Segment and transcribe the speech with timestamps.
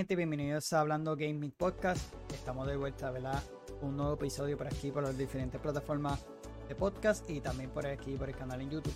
[0.00, 2.14] Gente, bienvenidos a Hablando Gaming Podcast.
[2.32, 3.42] Estamos de vuelta, ¿verdad?
[3.82, 6.24] Un nuevo episodio por aquí, por las diferentes plataformas
[6.66, 8.94] de podcast y también por aquí, por el canal en YouTube.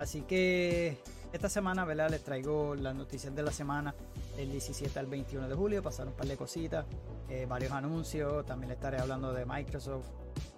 [0.00, 1.02] Así que
[1.34, 2.08] esta semana, ¿verdad?
[2.08, 3.94] Les traigo las noticias de la semana
[4.38, 5.82] del 17 al 21 de julio.
[5.82, 6.86] Pasaron un par de cositas,
[7.28, 8.46] eh, varios anuncios.
[8.46, 10.06] También les estaré hablando de Microsoft,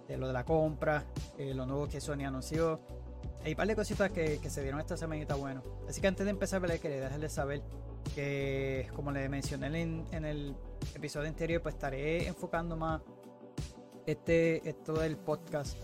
[0.07, 1.05] de lo de la compra,
[1.37, 2.79] eh, lo nuevo que Sony anunció.
[3.43, 5.65] Hay un par de cositas que, se dieron esta semanita bueno.
[5.89, 6.79] Así que antes de empezar, ¿verdad?
[6.79, 7.61] quería dejarles saber
[8.15, 10.55] que como les mencioné en, el
[10.95, 13.03] episodio anterior, pues estaré enfocando más
[14.07, 15.79] este, esto del podcast,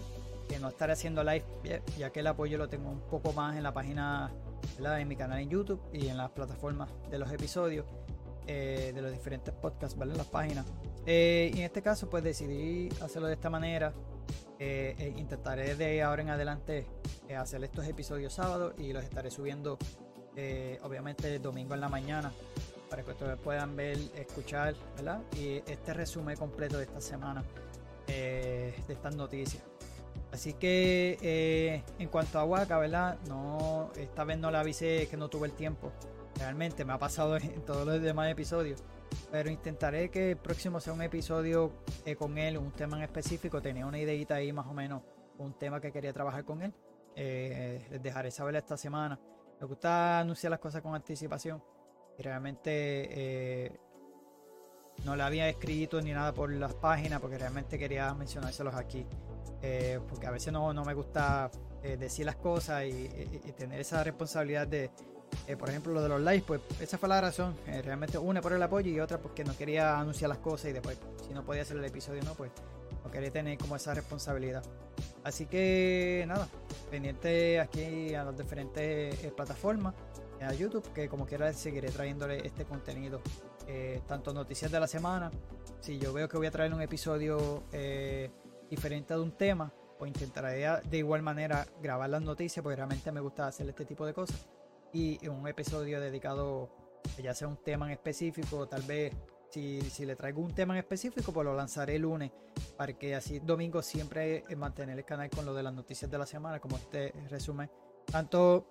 [0.48, 1.44] que no estaré haciendo live,
[1.98, 4.32] ya que el apoyo lo tengo un poco más en la página,
[4.78, 7.86] en mi canal en YouTube y en las plataformas de los episodios
[8.48, 10.12] eh, de los diferentes podcasts, ¿vale?
[10.12, 10.66] En las páginas.
[11.04, 13.92] Eh, y en este caso, pues decidí hacerlo de esta manera.
[14.58, 16.86] Eh, intentaré de ahora en adelante
[17.36, 19.78] hacer estos episodios sábados y los estaré subiendo
[20.36, 22.30] eh, obviamente domingo en la mañana,
[22.90, 25.22] para que ustedes puedan ver, escuchar, ¿verdad?
[25.34, 27.42] Y este resumen completo de esta semana,
[28.06, 29.62] eh, de estas noticias.
[30.32, 33.18] Así que eh, en cuanto a Waka, ¿verdad?
[33.28, 35.90] No, esta vez no la avisé que no tuve el tiempo.
[36.38, 38.84] Realmente me ha pasado en todos los demás episodios.
[39.30, 41.72] Pero intentaré que el próximo sea un episodio
[42.18, 43.62] con él, un tema en específico.
[43.62, 45.02] Tenía una ideita ahí más o menos,
[45.38, 46.74] un tema que quería trabajar con él.
[47.14, 49.18] les dejaré saber esta semana.
[49.60, 51.62] Me gusta anunciar las cosas con anticipación.
[52.18, 53.80] Y realmente eh,
[55.04, 59.06] no le había escrito ni nada por las páginas porque realmente quería mencionárselos aquí.
[59.62, 61.50] Eh, porque a veces no, no me gusta
[61.82, 63.08] eh, decir las cosas y,
[63.56, 64.90] tener esa responsabilidad de,
[65.58, 67.54] por ejemplo, lo de los likes, pues esa fue la razón.
[67.66, 70.98] realmente una por el apoyo y otra porque no quería anunciar las cosas y después,
[71.26, 72.50] si no podía hacer el episodio, no, pues
[73.06, 74.64] no quería tener como esa responsabilidad.
[75.22, 76.48] Así que nada,
[76.90, 79.94] pendiente aquí a las diferentes eh, plataformas,
[80.40, 83.20] a YouTube, que como quiera seguiré trayéndole este contenido,
[83.68, 85.30] eh, tanto noticias de la semana,
[85.80, 88.30] si yo veo que voy a traer un episodio eh,
[88.68, 93.20] diferente de un tema, pues intentaré de igual manera grabar las noticias, porque realmente me
[93.20, 94.46] gusta hacer este tipo de cosas,
[94.92, 96.70] y un episodio dedicado
[97.22, 99.14] ya sea un tema en específico, tal vez
[99.56, 102.30] si, le traigo un tema en específico, pues lo lanzaré el lunes
[102.76, 106.26] para que así domingo siempre mantener el canal con lo de las noticias de la
[106.26, 107.70] semana, como este resumen.
[108.10, 108.66] Tanto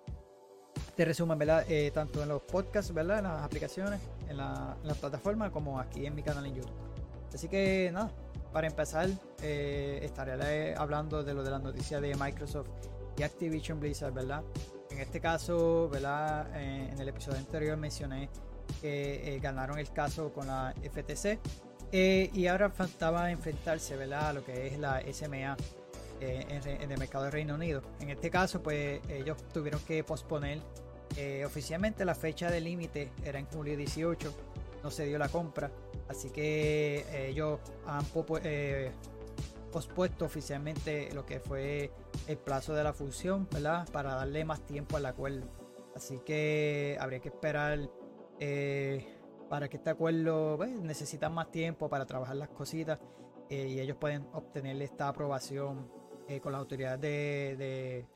[0.74, 1.64] este resumen, ¿verdad?
[1.68, 3.18] Eh, tanto en los podcasts, ¿verdad?
[3.18, 6.76] En las aplicaciones, en la, plataforma, como aquí en mi canal en YouTube.
[7.34, 8.10] Así que nada,
[8.52, 9.08] para empezar,
[9.42, 12.68] eh, estaré hablando de lo de las noticias de Microsoft
[13.18, 14.42] y Activision Blizzard, ¿verdad?
[14.90, 16.46] En este caso, ¿verdad?
[16.54, 18.30] Eh, en el episodio anterior mencioné
[18.80, 21.38] que eh, ganaron el caso con la FTC.
[21.92, 24.28] Eh, y ahora faltaba enfrentarse ¿verdad?
[24.28, 25.56] a lo que es la SMA
[26.20, 27.82] eh, en, el mercado de Reino Unido.
[28.00, 30.60] En este caso, pues ellos tuvieron que posponer
[31.46, 34.34] oficialmente la fecha de límite, era en julio 18,
[34.82, 35.70] no se dio la compra,
[36.08, 38.04] así que ellos han
[39.72, 41.90] pospuesto oficialmente lo que fue
[42.26, 43.88] el plazo de la fusión, ¿verdad?
[43.92, 45.46] Para darle más tiempo al acuerdo.
[45.96, 47.88] Así que habría que esperar
[48.40, 49.06] eh,
[49.48, 52.98] para que este acuerdo pues, necesitan más tiempo para trabajar las cositas
[53.48, 55.90] eh, y ellos pueden obtener esta aprobación
[56.28, 58.06] eh, con las autoridades de,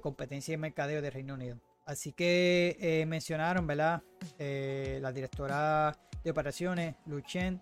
[0.00, 1.60] competencia y mercadeo de Reino Unido.
[1.84, 4.02] Así que mencionaron, ¿verdad?
[4.38, 7.60] la directora de operaciones, Lu Chen,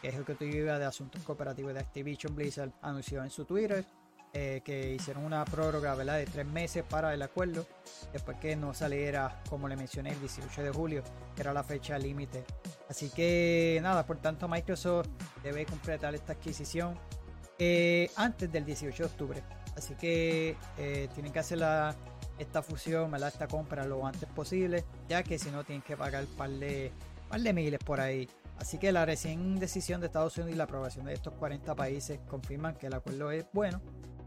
[0.00, 3.84] que es ejecutiva de asuntos cooperativos de Activision Blizzard, anunció en su Twitter
[4.32, 7.66] eh, que hicieron una prórroga de tres meses para el acuerdo,
[8.12, 11.02] después que no saliera, como le mencioné, el 18 de julio,
[11.34, 12.44] que era la fecha límite.
[12.88, 15.08] Así que nada, por tanto Microsoft
[15.42, 16.98] debe completar esta adquisición
[17.58, 19.42] eh, antes del 18 de octubre.
[19.76, 21.58] Así que eh, tienen que hacer
[22.38, 23.28] esta fusión, ¿verdad?
[23.28, 26.92] esta compra lo antes posible, ya que si no tienen que pagar un par de
[27.54, 28.28] miles por ahí.
[28.58, 32.20] Así que la recién decisión de Estados Unidos y la aprobación de estos 40 países
[32.26, 33.80] confirman que el acuerdo es bueno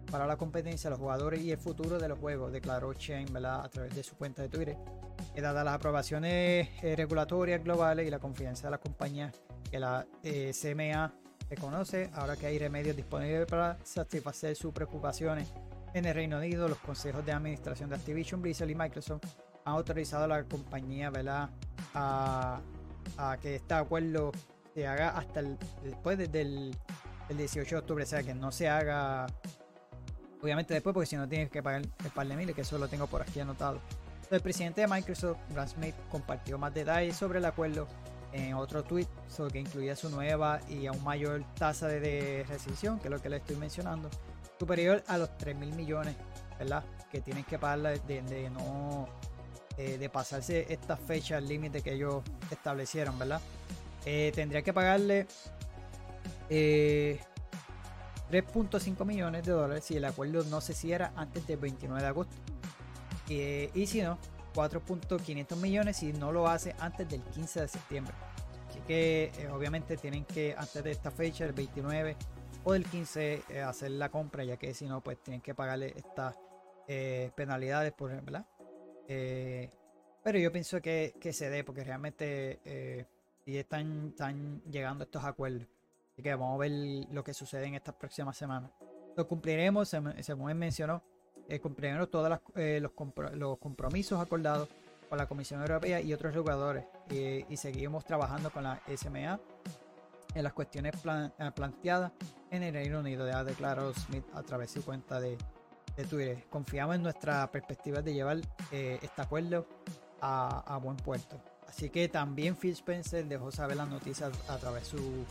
[0.09, 3.95] para la competencia, los jugadores y el futuro de los juegos, declaró Chen a través
[3.95, 4.77] de su cuenta de Twitter.
[5.35, 9.31] Y dadas las aprobaciones eh, regulatorias globales y la confianza de la compañía
[9.69, 11.13] que la eh, CMA
[11.49, 15.47] reconoce, ahora que hay remedios disponibles para satisfacer sus preocupaciones.
[15.93, 19.23] En el Reino Unido, los consejos de administración de Activision, Blizzard y Microsoft
[19.65, 21.11] han autorizado a la compañía
[21.93, 22.61] A,
[23.41, 24.31] que este acuerdo
[24.73, 25.41] se haga hasta
[25.83, 26.75] después del,
[27.29, 29.25] el 18 de octubre, o sea que no se haga
[30.41, 32.87] Obviamente después, porque si no tienes que pagar el par de miles, que eso lo
[32.87, 33.81] tengo por aquí anotado.
[34.31, 37.87] El presidente de Microsoft, Brad Smith, compartió más detalles sobre el acuerdo
[38.31, 43.07] en otro tweet, sobre que incluía su nueva y aún mayor tasa de rescisión, que
[43.07, 44.09] es lo que le estoy mencionando,
[44.59, 46.15] superior a los 3 mil millones,
[46.59, 46.83] ¿verdad?
[47.11, 49.07] Que tienen que pagar de, no
[49.77, 53.41] eh, de pasarse esta fecha límite que ellos establecieron, ¿verdad?
[54.33, 55.27] tendría que pagarle
[58.31, 62.35] 3.5 millones de dólares si el acuerdo no se cierra antes del 29 de agosto.
[63.27, 64.17] y si no,
[64.53, 68.13] 4.500 millones si no lo hace antes del 15 de septiembre.
[68.69, 72.15] Así que obviamente tienen que antes de esta fecha, el 29
[72.63, 76.35] o del 15, hacer la compra, ya que si no, pues tienen que pagarle estas
[77.35, 78.43] penalidades, por ejemplo,
[80.23, 83.05] pero yo pienso que, se dé, porque realmente eh,
[83.45, 85.67] están, están llegando estos acuerdos.
[86.19, 86.71] Así que vamos a ver
[87.13, 88.71] lo que sucede en estas próximas semanas.
[89.15, 91.01] Lo cumpliremos, según él mencionó,
[91.47, 92.91] eh, cumpliremos todos eh, los,
[93.57, 94.67] compromisos acordados
[95.07, 96.83] con la Comisión Europea y otros jugadores.
[97.09, 99.39] y seguimos trabajando con la SMA
[100.35, 102.11] en las cuestiones eh, planteadas
[102.51, 105.37] en el Reino Unido, ya declaró Smith a través de su cuenta de,
[106.09, 106.43] Twitter.
[106.49, 109.65] Confiamos en nuestra perspectiva de llevar este acuerdo
[110.19, 111.41] a, buen puerto.
[111.65, 115.25] Así que también Phil Spencer dejó saber las noticias a través de su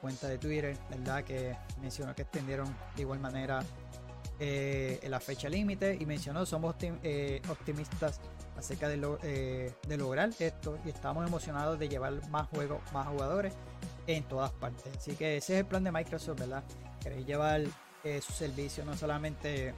[0.00, 1.24] cuenta de Twitter, ¿verdad?
[1.24, 3.62] Que mencionó que extendieron de igual manera
[4.44, 8.20] eh, la fecha límite y mencionó somos eh, optimistas
[8.56, 13.54] acerca de, eh, de, lograr esto y estamos emocionados de llevar más juegos, más jugadores
[14.06, 14.96] en todas partes.
[14.96, 16.64] Así que ese es el plan de Microsoft, ¿verdad?
[17.00, 17.62] Queréis llevar
[18.20, 19.74] su servicio no solamente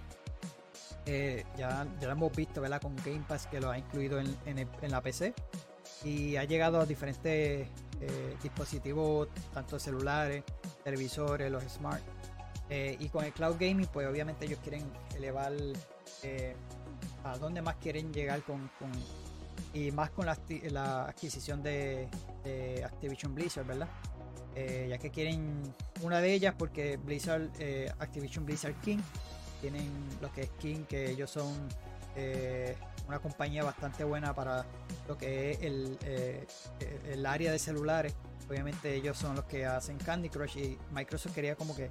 [1.05, 2.81] ya, ya lo hemos visto ¿verdad?
[2.81, 5.35] con Game Pass que lo ha incluido en, en, la PC
[6.05, 7.69] y ha llegado a diferentes
[8.07, 10.45] eh, dispositivos, tanto celulares,
[10.83, 12.03] televisores, los smart.
[12.71, 14.85] Eh, y con el cloud gaming, pues obviamente ellos quieren
[15.17, 15.53] elevar
[17.25, 18.71] a dónde más quieren llegar con,
[19.73, 20.39] y más con la,
[20.71, 22.09] la adquisición de,
[22.43, 23.89] de, Activision Blizzard, ¿verdad?
[24.55, 25.63] ya que quieren
[26.03, 27.51] una de ellas porque Blizzard,
[27.99, 29.01] Activision Blizzard King
[29.61, 29.91] tienen
[30.21, 31.53] lo que es King, que ellos son
[32.17, 32.77] eh,
[33.07, 34.65] una compañía bastante buena para
[35.09, 36.47] lo que es el, eh,
[37.11, 38.15] el área de celulares.
[38.49, 41.89] Obviamente ellos son los que hacen Candy Crush y Microsoft quería como que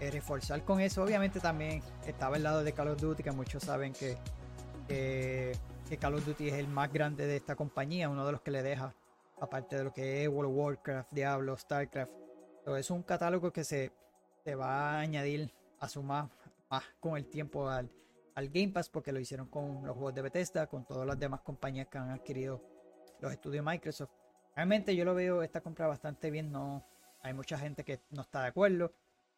[0.00, 1.02] eh, reforzar con eso.
[1.02, 4.16] Obviamente también estaba el lado de Call of Duty, que muchos saben que,
[4.88, 8.50] que Call of Duty es el más grande de esta compañía, uno de los que
[8.50, 8.94] le deja,
[9.40, 12.12] aparte de lo que es World of Warcraft, Diablo, StarCraft.
[12.58, 13.92] Entonces es un catálogo que se,
[14.44, 16.28] se va a añadir a su más
[16.70, 17.90] más con el tiempo al,
[18.38, 21.40] al Game Pass porque lo hicieron con los juegos de Bethesda, con todas las demás
[21.40, 22.62] compañías que han adquirido
[23.18, 24.10] los estudios Microsoft.
[24.54, 26.86] Realmente yo lo veo esta compra bastante bien, no
[27.20, 28.92] hay mucha gente que no está de acuerdo.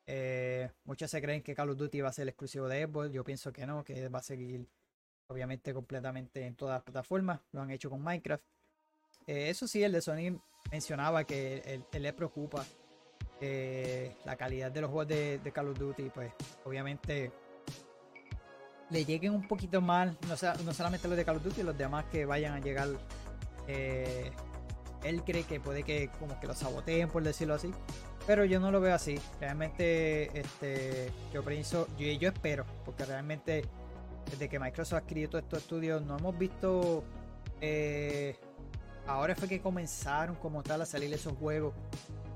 [0.07, 3.25] Eh, muchos se creen que Call of Duty va a ser exclusivo de Xbox, yo
[3.25, 4.69] pienso que no, que va a seguir
[5.29, 8.45] obviamente completamente en todas las plataformas, lo han hecho con Minecraft.
[9.27, 10.39] Eh, eso sí, el de Sony
[10.71, 12.67] mencionaba que él le preocupa
[13.41, 16.31] eh, la calidad de los juegos de, Call of Duty, pues
[16.65, 17.33] obviamente
[18.91, 20.35] le lleguen un poquito mal, no,
[20.65, 22.89] no solamente los de Call of Duty, los demás que vayan a llegar.
[23.69, 24.31] Eh,
[25.05, 27.73] él cree que puede que como que lo saboteen, por decirlo así.
[28.27, 29.19] Pero yo no lo veo así.
[29.41, 33.65] Realmente, este, yo pienso, yo, espero, porque realmente
[34.31, 37.05] desde que Microsoft ha adquirido todos estos estudios, no hemos visto.
[37.61, 38.37] Eh,
[39.07, 41.75] ahora fue que comenzaron como tal a salir esos juegos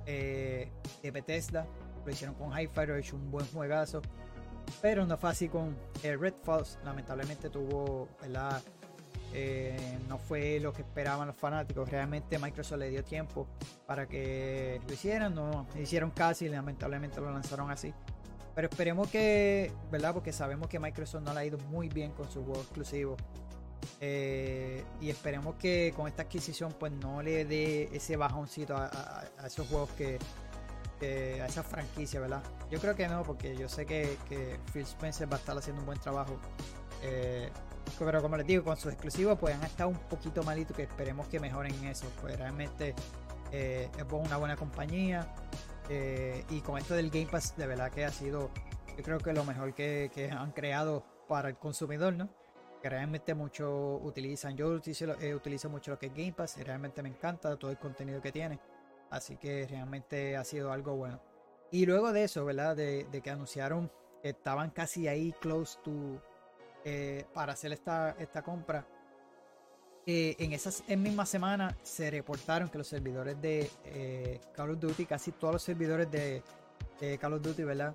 [0.06, 0.70] eh,
[1.02, 1.66] de Bethesda.
[2.04, 4.02] Lo hicieron con Hi-Fi, hecho un buen juegazo.
[4.80, 6.78] Pero no fue así con eh, Red Falls.
[6.85, 8.62] Lamentablemente tuvo, ¿verdad?
[9.33, 11.88] Eh, no fue lo que esperaban los fanáticos.
[11.88, 13.49] Realmente Microsoft le dio tiempo
[13.87, 15.35] para que lo hicieran.
[15.35, 17.92] No hicieron casi, lamentablemente lo lanzaron así.
[18.54, 20.14] Pero esperemos que, ¿verdad?
[20.14, 23.16] Porque sabemos que Microsoft no le ha ido muy bien con su juego exclusivo.
[24.00, 29.68] Eh, y esperemos que con esta adquisición pues no le dé ese bajoncito a, esos
[29.68, 30.18] juegos que,
[31.42, 32.42] a esa franquicia, ¿verdad?
[32.70, 34.18] Yo creo que no, porque yo sé que,
[34.73, 36.38] Phil Spencer va a estar haciendo un buen trabajo.
[37.02, 37.50] Eh,
[37.99, 41.26] pero como les digo, con sus exclusivos pues han estado un poquito malitos que esperemos
[41.28, 42.06] que mejoren eso.
[42.20, 42.94] Pues realmente
[43.52, 45.34] eh, es una buena compañía.
[46.50, 48.50] y con esto del Game Pass, de verdad que ha sido,
[48.96, 52.28] yo creo que lo mejor que, que han creado para el consumidor, ¿no?
[52.84, 54.58] que realmente muchos utilizan.
[54.58, 57.78] Yo eh, utilizo, mucho lo que es Game Pass y realmente me encanta todo el
[57.78, 58.61] contenido que tiene.
[59.14, 61.21] Así que realmente ha sido algo bueno.
[61.71, 62.76] Y luego de eso, ¿verdad?
[62.76, 63.90] De, que anunciaron
[64.23, 66.21] que estaban casi ahí close to
[66.85, 68.87] eh, para hacer esta, esta compra.
[70.06, 75.06] Eh, en esas en misma semana se reportaron que los servidores de Call of Duty,
[75.06, 76.42] casi todos los servidores de,
[77.00, 77.94] de Call of Duty, ¿verdad?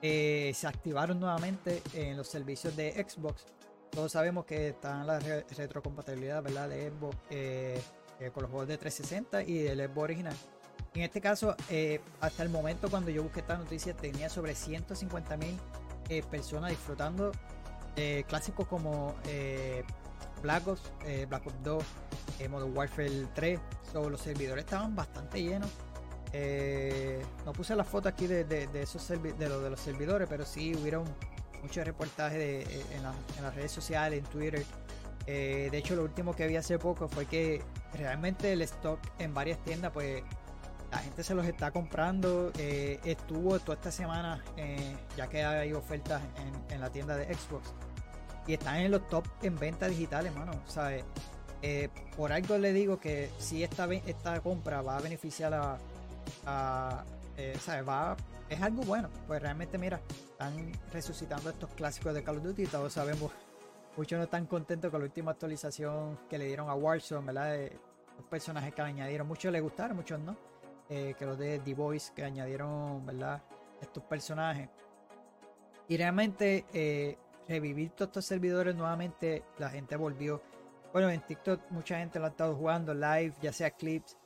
[0.00, 3.46] se activaron nuevamente en los servicios de Xbox
[3.92, 6.70] todos sabemos que está la retrocompatibilidad ¿verdad?
[6.70, 7.16] de Xbox
[8.22, 10.36] eh, eh, con los juegos de 360 y del Xbox original.
[10.94, 15.36] En este caso, eh, hasta el momento cuando yo busqué esta noticia, tenía sobre 150
[15.36, 15.58] mil
[16.30, 17.32] personas disfrutando
[18.26, 19.14] clásicos como
[20.42, 20.82] Black Ops,
[21.28, 21.84] Black Ops 2,
[22.40, 23.60] eh, Modern Warfare 3.
[23.94, 25.70] los servidores estaban bastante llenos.
[26.32, 31.04] Eh, no puse las fotos aquí de, esos de, de los servidores, pero sí hubieron
[31.62, 34.64] muchos reportajes eh, en, las redes sociales, en Twitter.
[35.26, 37.62] De hecho, lo último que vi hace poco fue que
[37.94, 40.22] realmente el stock en varias tiendas, pues
[40.90, 42.52] la gente se los está comprando.
[42.58, 44.42] estuvo toda esta semana,
[45.16, 47.72] ya que hay ofertas en, en, la tienda de Xbox.
[48.46, 50.52] Y están en los top en ventas digitales, mano.
[50.66, 51.04] ¿Sabes?
[51.62, 55.54] Eh, por algo le digo que si esta, esta compra va a beneficiar
[56.44, 57.04] a,
[57.36, 57.56] eh,
[57.88, 58.16] Va,
[58.48, 60.00] es algo bueno, pues realmente mira,
[60.32, 63.30] están resucitando estos clásicos de Call of Duty, todos sabemos,
[63.96, 67.70] muchos no están contentos con la última actualización que le dieron a Warzone, ¿verdad?
[68.16, 70.36] los personajes que añadieron, muchos les gustaron, muchos no,
[70.88, 73.42] eh, que los de The Voice que añadieron, ¿verdad?
[73.80, 74.68] Estos personajes.
[75.88, 77.18] Y realmente
[77.48, 80.42] revivir todos estos servidores nuevamente, la gente volvió
[80.92, 84.16] bueno, en TikTok mucha gente lo ha estado jugando live, ya sea clips.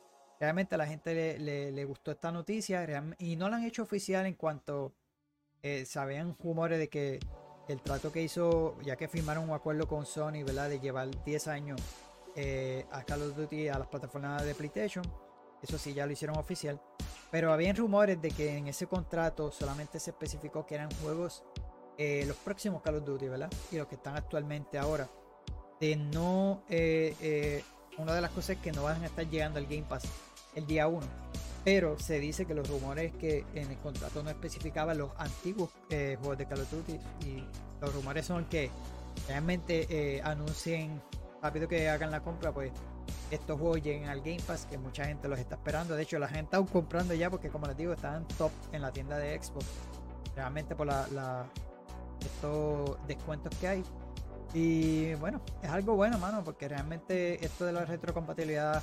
[0.41, 2.85] Realmente a la gente le, gustó esta noticia
[3.19, 4.93] y no la han hecho oficial en cuanto
[5.63, 7.21] eh, sabían rumores de que
[7.69, 10.69] el trato que hizo, ya que firmaron un acuerdo con Sony, ¿verdad?
[10.69, 11.81] De llevar 10 años
[12.35, 15.05] eh, a Call of Duty a las plataformas de PlayStation.
[15.63, 16.81] Eso sí, ya lo hicieron oficial.
[17.31, 21.43] Pero habían rumores de que en ese contrato solamente se especificó que eran juegos
[21.99, 23.51] eh, los próximos Call of Duty, ¿verdad?
[23.73, 25.09] Y los que están actualmente ahora
[25.81, 26.63] de no.
[26.69, 27.65] Eh, eh,
[27.99, 30.05] una de las cosas es que no van a estar llegando al Game Pass
[30.55, 31.07] el día 1.
[31.67, 36.17] Pero se dice que los rumores que en el contrato no especificaban los antiguos eh,
[36.21, 36.99] juegos de Call of Duty.
[37.27, 37.45] Y
[37.81, 38.71] los rumores son que
[39.27, 41.03] realmente anuncien
[41.43, 42.71] rápido que hagan la compra, pues
[43.31, 45.97] estos juegos lleguen al Game Pass, que mucha gente los está esperando.
[45.97, 48.93] De hecho, la gente está comprando ya porque, como les digo, están top en la
[48.93, 49.67] tienda de Xbox.
[50.35, 51.47] Realmente por la,
[52.21, 53.85] estos descuentos que hay.
[54.55, 58.83] Y bueno, es algo bueno, mano, porque realmente esto de la retrocompatibilidad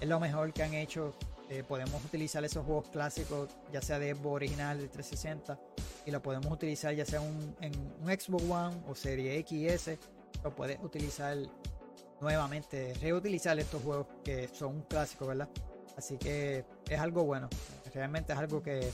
[0.00, 1.14] es lo mejor que han hecho.
[1.50, 5.58] Eh, podemos utilizar esos juegos clásicos, ya sea de Xbox original de 360,
[6.04, 7.22] y lo podemos utilizar ya sea
[7.60, 9.98] en un Xbox One o Serie X
[10.44, 11.36] lo puedes utilizar
[12.20, 15.48] nuevamente, reutilizar estos juegos que son un clásico, ¿verdad?
[15.96, 17.48] Así que es algo bueno,
[17.94, 18.92] realmente es algo que,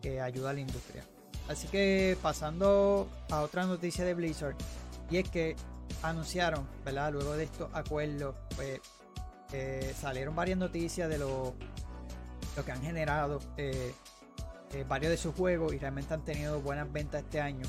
[0.00, 1.04] que ayuda a la industria.
[1.48, 4.56] Así que pasando a otra noticia de Blizzard,
[5.10, 5.56] y es que
[6.02, 7.12] anunciaron, ¿verdad?
[7.12, 8.80] Luego de estos acuerdos, pues
[9.52, 11.54] eh, salieron varias noticias de lo,
[12.56, 13.94] lo que han generado eh,
[14.72, 17.66] eh, varios de sus juegos y realmente han tenido buenas ventas este año.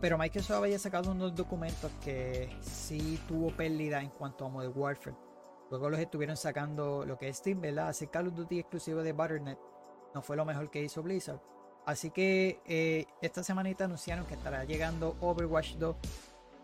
[0.00, 5.16] pero Microsoft había sacado unos documentos que sí tuvo pérdida en cuanto a Modern Warfare.
[5.70, 7.88] Luego los estuvieron sacando lo que es Steam, ¿verdad?
[7.88, 9.58] Hacer Call of Duty exclusivo de Battle.net
[10.14, 11.40] no fue lo mejor que hizo Blizzard.
[11.84, 15.96] Así que esta semanita anunciaron que estará llegando Overwatch 2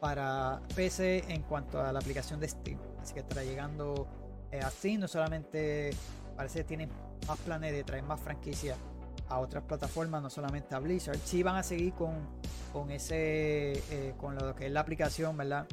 [0.05, 2.79] para PC en cuanto a la aplicación de Steam.
[3.01, 4.07] Así que estará llegando
[4.51, 5.01] eh, a Steam.
[5.01, 5.93] No solamente
[6.37, 6.91] parece que tienen
[7.27, 8.77] más planes de traer más franquicias
[9.29, 11.19] a otras plataformas, no solamente a Blizzard.
[11.25, 12.15] Sí van a seguir con,
[12.73, 15.67] con ese, eh, con lo que es la aplicación, ¿verdad?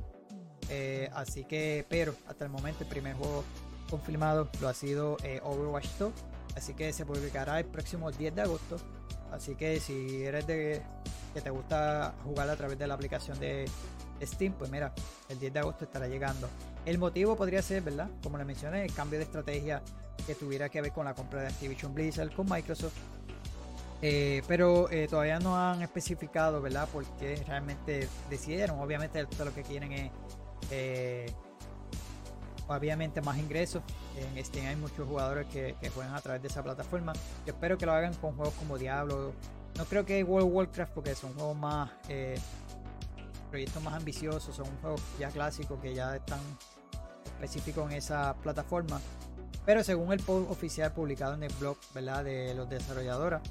[0.69, 3.43] Eh, así que, pero hasta el momento el primer juego
[3.89, 6.13] confirmado lo ha sido Overwatch 2.
[6.55, 8.77] Así que se publicará el próximo 10 de agosto.
[9.31, 10.81] Así que si eres de
[11.33, 13.65] que te gusta jugar a través de la aplicación de
[14.21, 14.93] Steam, pues mira,
[15.29, 16.47] el 10 de agosto estará llegando.
[16.85, 18.09] El motivo podría ser, ¿verdad?
[18.23, 19.81] Como le mencioné, el cambio de estrategia
[20.25, 22.93] que tuviera que ver con la compra de Activision Blizzard con Microsoft.
[24.01, 26.87] Eh, pero eh, todavía no han especificado, ¿verdad?
[26.89, 28.79] Por qué realmente decidieron.
[28.79, 30.11] Obviamente lo que quieren es,
[30.71, 31.31] eh,
[32.67, 33.83] obviamente, más ingresos.
[34.17, 37.13] En Steam hay muchos jugadores que, que, juegan a través de esa plataforma.
[37.45, 39.33] Yo espero que lo hagan con juegos como Diablo.
[39.77, 41.91] No creo que World of Warcraft porque son juegos más
[43.51, 46.39] proyectos más ambiciosos, son juegos ya clásicos que ya están
[47.25, 48.99] específicos en esa plataforma.
[49.65, 52.23] Pero según el post oficial publicado en el blog ¿verdad?
[52.23, 53.41] de los desarrolladores,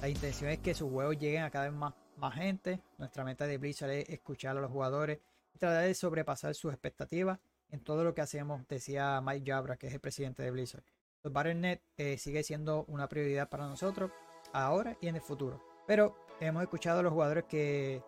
[0.00, 2.80] la intención es que sus juegos lleguen a cada vez más, más gente.
[2.98, 5.18] Nuestra meta de Blizzard es escuchar a los jugadores
[5.54, 9.88] y tratar de sobrepasar sus expectativas en todo lo que hacemos, decía Mike Jabra, que
[9.88, 10.84] es el presidente de Blizzard.
[11.24, 14.12] Los Battle.net eh, sigue siendo una prioridad para nosotros
[14.52, 15.60] ahora y en el futuro.
[15.86, 18.02] Pero hemos escuchado a los jugadores que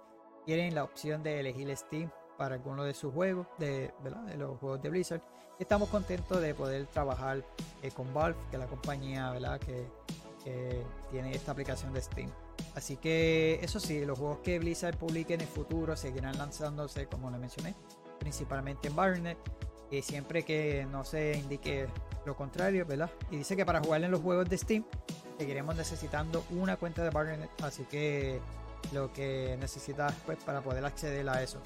[0.49, 3.93] tienen la opción de elegir Steam para alguno de sus juegos, de,
[4.39, 5.21] los juegos de Blizzard.
[5.59, 7.45] estamos contentos de poder trabajar
[7.83, 9.31] eh, con Valve, que es la compañía.
[9.61, 9.87] Que,
[11.11, 12.31] tiene esta aplicación de Steam.
[12.75, 17.31] Así que eso sí, los juegos que Blizzard publique en el futuro seguirán lanzándose, como
[17.31, 17.75] le mencioné,
[18.19, 19.37] principalmente en Battle.net.
[19.91, 21.89] Y siempre que no se indique
[22.25, 23.11] lo contrario, ¿verdad?
[23.31, 24.87] Y dice que para jugar en los juegos de Steam
[25.37, 27.51] seguiremos necesitando una cuenta de Battle.net.
[27.63, 28.41] Así que
[28.93, 31.59] lo que necesitas pues para poder acceder a eso.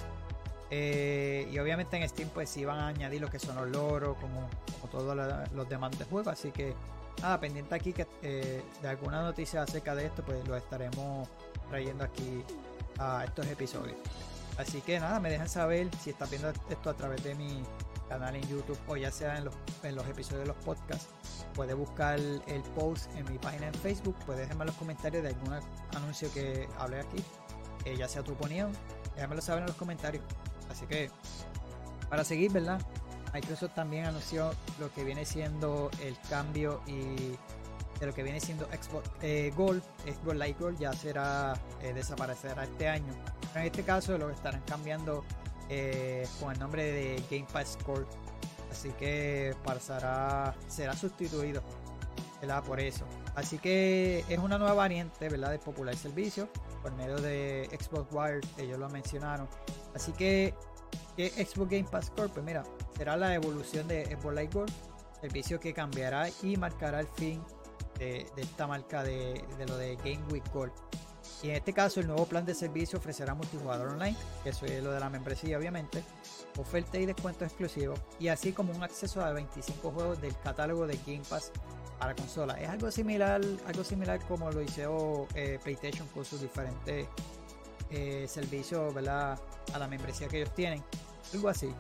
[0.71, 4.17] Eh, y obviamente en Steam pues sí van a añadir lo que son los loros,
[4.19, 4.49] como,
[4.91, 5.17] todos
[5.53, 6.31] los demás de juego.
[6.31, 6.75] Así que
[7.21, 11.29] nada, pendiente aquí que eh, de alguna noticia acerca de esto, pues lo estaremos
[11.69, 12.43] trayendo aquí
[12.99, 13.97] a estos episodios.
[14.57, 17.63] Así que nada, me dejan saber si estás viendo esto a través de mi
[18.09, 21.42] canal en YouTube o ya sea en los, en los episodios de los podcasts.
[21.55, 25.55] Puedes buscar el post en mi página en Facebook, puedes dejarme los comentarios de algún
[25.97, 27.23] anuncio que hable aquí,
[27.85, 28.73] eh, ya sea tu opinión,
[29.15, 30.25] déjamelo saber en los comentarios.
[30.71, 31.11] Así que,
[32.09, 32.81] para seguir, ¿verdad?
[33.35, 37.37] Microsoft también anunció lo que viene siendo el cambio y
[37.99, 42.65] de lo que viene siendo Xbox eh, Gold, Xbox Live Gold ya será eh, desaparecerá
[42.65, 43.13] este año.
[43.55, 45.25] en este caso lo estarán cambiando
[45.69, 48.07] eh, con el nombre de Game Pass Gold.
[48.73, 51.63] Así que pasará, será sustituido
[52.41, 52.65] ¿verdad?
[52.65, 53.05] por eso.
[53.35, 55.51] Así que es una nueva variante ¿verdad?
[55.51, 56.49] de popular servicio
[56.83, 59.47] por medio de Xbox Wire, ellos lo mencionaron.
[59.95, 60.55] Así que,
[61.19, 62.65] Xbox Game Pass Corp, pues mira,
[62.97, 64.73] será la evolución de Xbox Live Gold,
[65.21, 67.45] servicio que cambiará y marcará el fin
[67.99, 70.73] de, esta marca de, lo de Game Week Gold.
[71.43, 74.83] Y en este caso, el nuevo plan de servicio ofrecerá multijugador online, que eso es
[74.83, 76.05] lo de la membresía, obviamente,
[76.57, 80.97] oferta y descuentos exclusivos, y así como un acceso a 25 juegos del catálogo de
[81.05, 81.51] Game Pass
[81.99, 82.55] para consola.
[82.61, 87.09] Es algo similar, algo similar como lo hizo eh, PlayStation con sus diferentes
[87.91, 89.39] eh, servicios, ¿verdad?
[89.75, 90.83] A la membresía que ellos tienen,
[91.35, 91.73] algo así.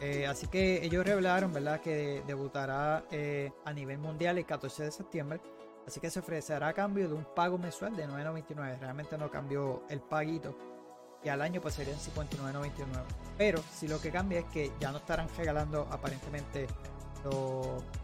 [0.00, 1.80] Eh, así que ellos revelaron, ¿verdad?
[1.80, 3.04] Que debutará
[3.64, 5.40] a nivel mundial el 14 de septiembre.
[5.86, 8.78] Así que se ofrecerá a cambio de un pago mensual de 9.99.
[8.80, 10.56] Realmente no cambió el paguito.
[11.22, 12.70] Y al año pues serían 59.99.
[13.38, 16.66] Pero si lo que cambia es que ya no estarán regalando aparentemente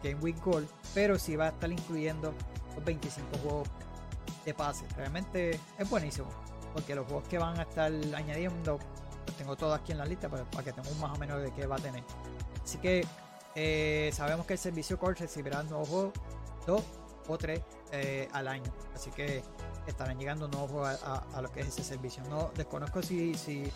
[0.03, 2.33] Game Week Gold, pero sí va a estar incluyendo
[2.75, 3.69] los 25 juegos
[4.45, 4.85] de pase.
[4.97, 6.29] Realmente es buenísimo,
[6.73, 8.79] porque los juegos que van a estar añadiendo,
[9.27, 11.67] los tengo todos aquí en la lista para, que tengamos más o menos de qué
[11.67, 12.03] va a tener.
[12.63, 13.07] Así que
[13.55, 16.13] eh, sabemos que el servicio Core recibirá nuevos juegos,
[16.67, 16.83] dos
[17.29, 17.61] o tres
[17.93, 18.73] eh, al año.
[18.95, 19.43] Así que
[19.87, 22.23] estarán llegando nuevos juegos a, lo que es ese servicio.
[22.31, 23.71] No desconozco si, si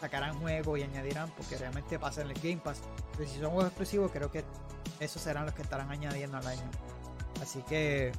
[0.00, 2.80] sacarán juegos y añadirán, porque realmente pasa en el Game Pass.
[3.16, 4.44] Pero si son juegos exclusivos, creo que
[5.00, 6.70] esos serán los que estarán añadiendo al año.
[7.42, 8.12] Así que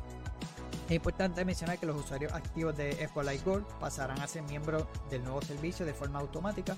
[0.87, 5.23] es importante mencionar que los usuarios activos de Xbox Gold pasarán a ser miembros del
[5.23, 6.75] nuevo servicio de forma automática.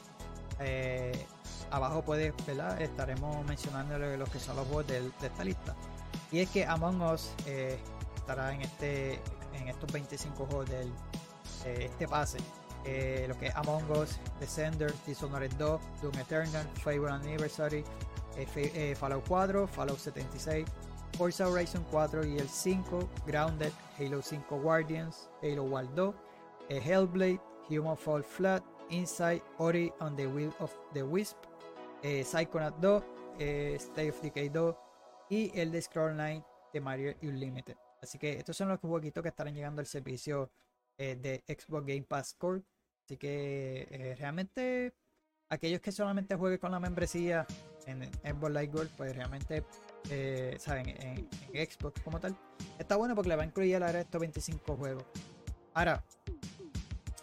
[0.60, 1.26] Eh,
[1.72, 2.80] abajo puede, ¿verdad?
[2.82, 5.76] Estaremos mencionando los que son los juegos de, esta lista.
[6.32, 7.80] Y es que Among Us eh,
[8.24, 9.20] estará en este
[9.54, 10.90] en estos 25 juegos de
[11.66, 12.38] este pase.
[12.86, 17.84] Eh, lo que es Among Us, Descender, Dishonored 2, Doom Eternal, Fable Anniversary,
[18.36, 20.70] eh, eh, Fallout 4, Fallout 76,
[21.18, 26.16] Forza Horizon 4 y el 5, Grounded, Halo 5 Guardians, Halo Wild 2,
[26.70, 31.38] Hellblade, Human Fall Flat, Inside, Ori on the Wheel of the Wisp,
[32.04, 34.76] Psychonaut 2, State of Decay 2
[35.30, 37.83] y el The Scroll 9 de Mario Unlimited.
[38.04, 40.52] Así que estos son los jueguitos que estarán llegando al servicio
[40.98, 42.64] de Xbox Game Pass Core
[43.06, 44.94] Así que eh, realmente
[45.50, 47.46] aquellos que solamente jueguen con la membresía
[47.86, 49.64] en Xbox Live Gold, pues realmente,
[50.10, 52.36] eh, saben, en, Xbox como tal,
[52.80, 55.04] está bueno porque le va a incluir a estos 25 juegos.
[55.74, 56.02] Ahora,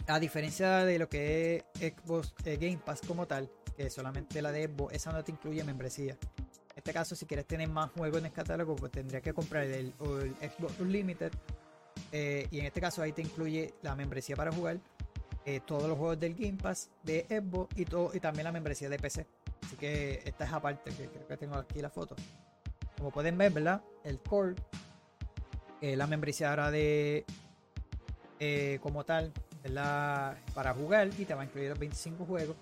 [0.07, 4.53] a diferencia de lo que es Xbox eh, Game Pass como tal, que solamente la
[4.53, 6.19] de Xbox, esa no te incluye membresía.
[6.81, 10.81] Este caso, si quieres tener más juegos en el catálogo, pues que comprar el, Xbox
[10.81, 11.31] Unlimited.
[12.11, 14.79] y en este caso ahí te incluye la membresía para jugar
[15.45, 18.89] eh, todos los juegos del Game Pass de Xbox y, todo, y también la membresía
[18.89, 19.27] de PC.
[19.63, 22.17] Así que esta es aparte, que creo que tengo aquí la foto.
[22.97, 23.83] Como pueden ver, ¿verdad?
[24.03, 24.55] El Core,
[25.83, 27.27] eh, la membresía ahora de
[28.39, 30.39] eh, como tal, ¿verdad?
[30.55, 32.57] Para jugar y te va a incluir los 25 juegos.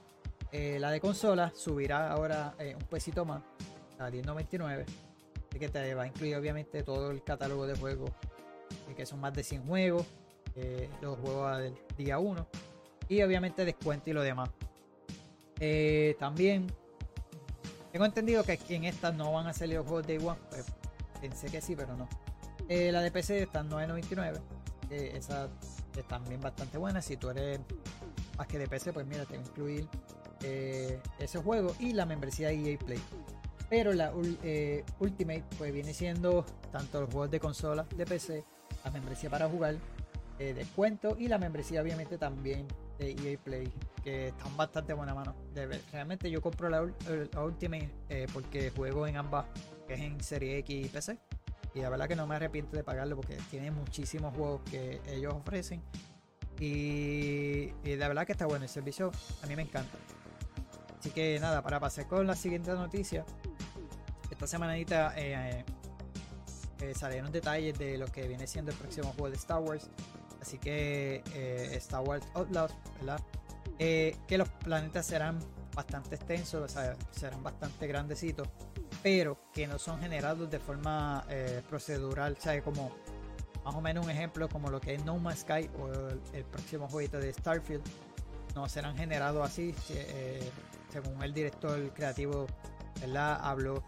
[0.50, 3.42] la de consola subirá ahora un pesito más
[3.98, 4.84] a 10.99.
[5.48, 8.11] Así que te va a incluir obviamente todo el catálogo de juegos,
[8.96, 10.06] que son más de 100 juegos.
[11.00, 12.46] los juegos del día 1
[13.08, 14.50] y obviamente descuento y lo demás.
[15.61, 16.66] Eh, también
[17.90, 20.38] tengo entendido que en estas no van a salir los juegos de One.
[20.50, 20.66] Pues,
[21.20, 22.08] pensé que sí, pero no.
[22.68, 24.40] Eh, la de PC está en 9.99.
[24.90, 25.48] Eh, esa
[25.96, 27.02] es también bastante buena.
[27.02, 27.61] Si tú eres
[28.37, 29.88] más que de PC, pues mira, te va a incluir
[31.18, 33.00] ese juego y la membresía EA Play.
[33.68, 38.44] Pero la Ultimate pues viene siendo tanto los juegos de consola de PC,
[38.85, 39.76] la membresía para jugar,
[40.38, 42.66] descuento y la membresía obviamente también
[42.98, 45.35] de EA Play que están bastante buena mano.
[45.92, 49.46] realmente yo compro la, Ultimate eh, porque juego en ambas,
[49.87, 51.18] que es en Serie X y PC.
[51.74, 55.35] Y la verdad que no me arrepiento de pagarlo porque tiene muchísimos juegos que ellos
[55.35, 55.83] ofrecen.
[56.59, 59.96] Y la verdad que está bueno el servicio, a mí me encanta.
[60.98, 63.24] Así que nada, para pasar con la siguiente noticia.
[64.30, 65.64] Esta semanita eh,
[66.80, 69.90] eh, salieron detalles de lo que viene siendo el próximo juego de Star Wars.
[70.40, 73.20] Así que eh, Star Wars Outlaws, ¿verdad?
[73.78, 75.38] que los planetas serán
[75.72, 78.48] bastante extensos, o sea, serán bastante grandecitos,
[79.04, 81.24] pero que no son generados de forma
[81.68, 82.90] procedural, o sea, como
[83.64, 85.92] más o menos un ejemplo como lo que es No Man's Sky o
[86.34, 87.84] el, próximo jueguito de Starfield,
[88.56, 89.72] no serán generados así,
[90.90, 92.48] según el director creativo,
[93.00, 93.38] ¿verdad?
[93.42, 93.84] Habló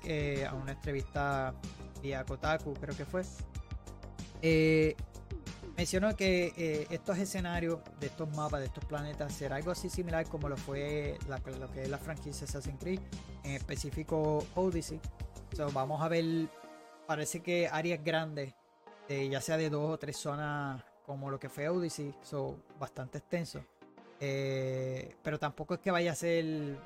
[0.49, 1.55] a una entrevista
[2.03, 3.23] vía Kotaku, creo que fue.
[4.43, 4.97] Eh,
[5.77, 10.27] mencionó que eh, estos escenarios de estos mapas, de estos planetas, será algo así similar
[10.29, 13.01] como lo fue lo que es la franquicia Assassin's Creed,
[13.45, 15.01] en específico Odyssey.
[15.73, 16.49] vamos a ver,
[17.07, 18.55] parece que áreas grandes,
[19.09, 23.63] ya sea de dos o tres zonas como lo que fue Odyssey, son bastante extensos.
[24.21, 26.79] Eh, pero tampoco es que vaya a ser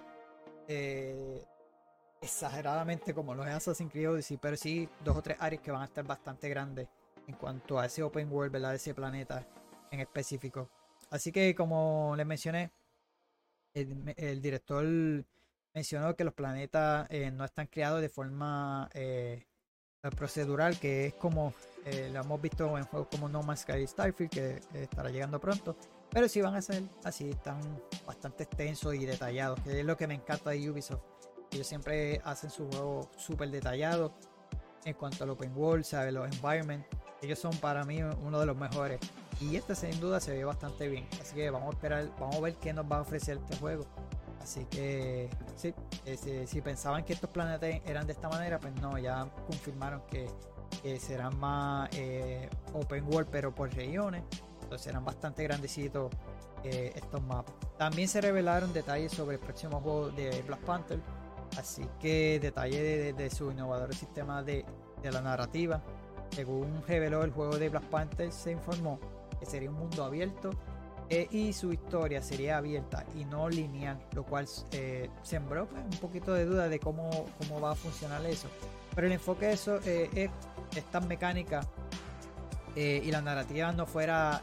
[2.24, 5.82] exageradamente como lo es Assassin's Creed Odyssey, pero sí dos o tres áreas que van
[5.82, 6.88] a estar bastante grandes
[7.26, 8.74] en cuanto a ese open world, ¿verdad?
[8.74, 9.46] Ese planeta
[9.90, 10.70] en específico.
[11.10, 12.72] Así que como les mencioné,
[13.74, 14.84] el, director
[15.74, 19.44] mencionó que los planetas eh, no están creados de forma eh,
[20.16, 21.52] procedural, que es como
[21.84, 25.76] eh, lo hemos visto en juegos como No Man's Sky Starfield, que estará llegando pronto.
[26.10, 27.60] Pero sí van a ser así, están
[28.06, 31.02] bastante extensos y detallados, que es lo que me encanta de Ubisoft
[31.54, 34.12] ellos siempre hacen su juego súper detallado
[34.84, 36.12] en cuanto al open world, ¿sabes?
[36.12, 36.86] los environments.
[37.22, 39.00] Ellos son para mí uno de los mejores.
[39.40, 41.06] Y este sin duda se ve bastante bien.
[41.20, 43.86] Así que vamos a esperar, vamos a ver qué nos va a ofrecer este juego.
[44.42, 45.72] Así que sí,
[46.04, 50.28] eh, si, pensaban que estos planetas eran de esta manera, pues no, ya confirmaron que,
[50.98, 54.22] serán más eh, open world, pero por regiones.
[54.62, 56.12] Entonces serán bastante grandecitos
[56.62, 57.54] eh, estos mapas.
[57.78, 61.00] También se revelaron detalles sobre el próximo juego de Black Panther
[61.58, 64.64] Así que detalle de, su innovador sistema de,
[65.02, 65.82] la narrativa.
[66.30, 68.98] Según reveló el juego de Black Panther, se informó
[69.38, 70.50] que sería un mundo abierto
[71.10, 75.98] eh, y su historia sería abierta y no lineal, lo cual eh, sembró pues, un
[75.98, 78.48] poquito de duda de cómo, cómo va a funcionar eso.
[78.94, 80.30] Pero el enfoque de eso eh, es
[80.76, 81.60] esta mecánica
[82.76, 84.42] y la narrativa no fuera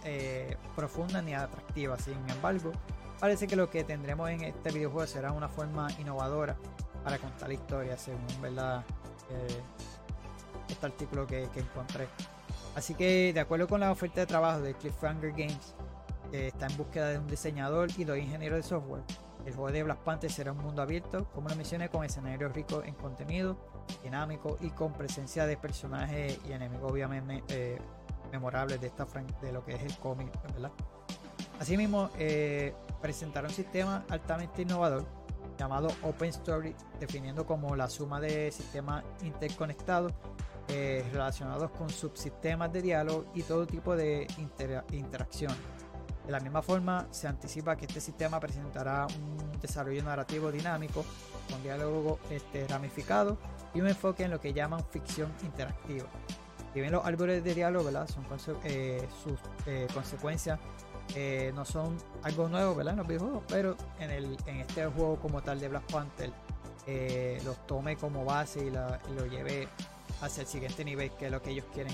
[0.73, 1.97] profunda ni atractiva.
[1.97, 2.71] Sin embargo,
[3.19, 6.55] parece que lo que tendremos en este videojuego será una forma innovadora
[7.03, 8.83] para contar la historia, según verdad
[9.29, 9.61] eh,
[10.69, 12.07] este artículo que, encontré.
[12.75, 15.75] Así que, de acuerdo con la oferta de trabajo de Cliffhanger Games,
[16.31, 19.03] que está en búsqueda de un diseñador y dos ingenieros de software,
[19.45, 22.85] el juego de Black Panther será un mundo abierto, como lo mencioné, con escenarios ricos
[22.85, 23.57] en contenido,
[24.03, 27.79] dinámico y con presencia de personajes y enemigos obviamente eh,
[28.31, 29.05] memorables de, esta
[29.41, 30.71] de lo que es el cómic, ¿verdad?
[31.59, 35.05] Asimismo, eh, presentaron un sistema altamente innovador
[35.61, 40.11] llamado Open Story, definiendo como la suma de sistemas interconectados
[40.69, 44.25] eh, relacionados con subsistemas de diálogo y todo tipo de
[44.91, 45.53] interacción.
[46.25, 51.05] De la misma forma, se anticipa que este sistema presentará un desarrollo narrativo dinámico,
[51.47, 53.37] con diálogo este, ramificado
[53.75, 56.09] y un enfoque en lo que llaman ficción interactiva.
[56.73, 58.25] Si bien los árboles de diálogo son
[58.63, 60.57] eh, sus eh, consecuencias
[61.15, 62.93] eh, no son algo nuevo, ¿verdad?
[62.93, 66.31] En los videojuegos, pero en, el, en este juego como tal de Black Panther
[66.87, 69.67] eh, los tome como base y, lo lleve
[70.21, 71.93] hacia el siguiente nivel, que es lo que ellos quieren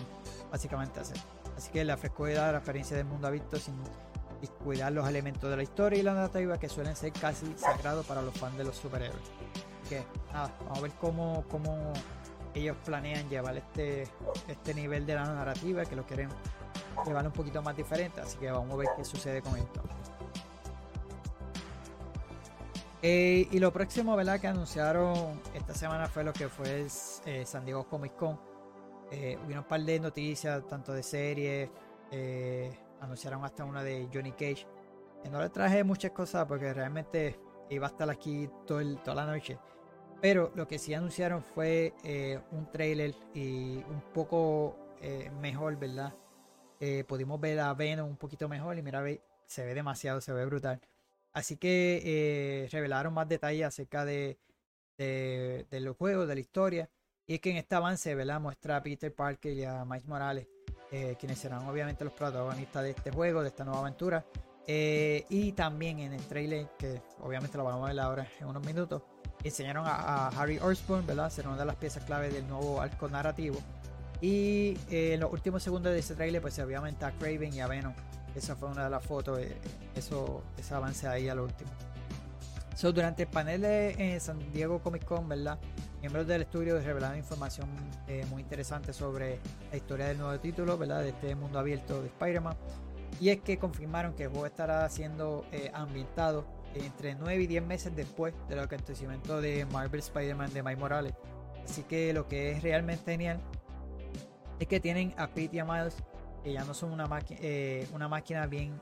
[0.52, 1.18] básicamente hacer.
[1.56, 3.76] Así que la frescura, la experiencia del mundo visto sin
[4.42, 8.22] descuidar los elementos de la historia y la narrativa que suelen ser casi sagrados para
[8.22, 9.24] los fans de los superhéroes.
[9.90, 11.94] Que vamos a ver cómo, cómo
[12.54, 14.08] ellos planean llevar este,
[14.48, 16.30] este nivel de la narrativa, que lo quieren
[17.06, 19.82] llevar un poquito más diferente, así que vamos a ver qué sucede con esto.
[23.02, 24.40] Eh, y lo próximo, ¿verdad?
[24.40, 26.88] Que anunciaron esta semana fue lo que fue
[27.26, 28.40] eh, San Diego Comic Con.
[29.12, 31.70] Eh, hubo un par de noticias, tanto de series,
[33.00, 34.66] anunciaron hasta una de Johnny Cage.
[35.32, 39.60] no le traje muchas cosas porque realmente iba a estar aquí todo toda la noche.
[40.20, 41.94] Pero lo que sí anunciaron fue
[42.52, 44.76] un trailer y un poco
[45.40, 46.14] mejor, ¿verdad?
[46.80, 49.04] Eh, pudimos ver a Venom un poquito mejor y mira,
[49.46, 50.80] se ve demasiado, se ve brutal.
[51.34, 54.38] Así que eh, revelaron más detalles acerca de,
[55.72, 56.90] los juegos, de la historia.
[57.26, 58.40] Y es que en este avance ¿verdad?
[58.40, 60.48] muestra a Peter Parker y a Miles Morales,
[60.92, 64.26] eh, quienes serán obviamente los protagonistas de este juego, de esta nueva aventura.
[64.68, 69.02] y también en el trailer, que obviamente lo vamos a ver ahora en unos minutos,
[69.44, 71.30] enseñaron a, Harry Osborn, ¿verdad?
[71.30, 73.60] Será una de las piezas clave del nuevo arco narrativo
[74.22, 77.68] y eh, en los últimos segundos de ese trailer, pues obviamente a Craven y a
[77.68, 77.94] Venom.
[78.36, 79.58] Esa fue una de las fotos, eh,
[79.96, 81.70] eso, ese avance ahí al último.
[82.76, 85.58] So, durante el panel de San Diego Comic Con, ¿verdad?
[86.02, 87.68] Miembros del estudio revelaron información
[88.08, 89.40] eh, muy interesante sobre
[89.72, 91.02] la historia del nuevo título, ¿verdad?
[91.02, 92.56] De este mundo abierto de Spider-Man.
[93.20, 97.66] Y es que confirmaron que el juego estará siendo eh, ambientado entre 9 y 10
[97.66, 101.14] meses después del acontecimiento de Marvel Spider-Man de Mike Morales.
[101.66, 103.42] Así que lo que es realmente genial
[104.60, 105.96] es que tienen a Pete y a Miles,
[106.44, 108.82] que ya no son una, eh, máquina bien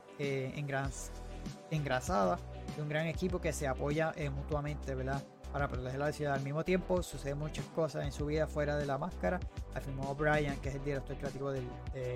[1.70, 2.38] engrasada,
[2.76, 5.22] de un gran equipo que se apoya mutuamente, ¿verdad?
[5.56, 6.34] para proteger la ciudad.
[6.34, 9.40] Al mismo tiempo, suceden muchas cosas en su vida fuera de la máscara,
[9.74, 11.64] afirmó Brian, que es el director creativo del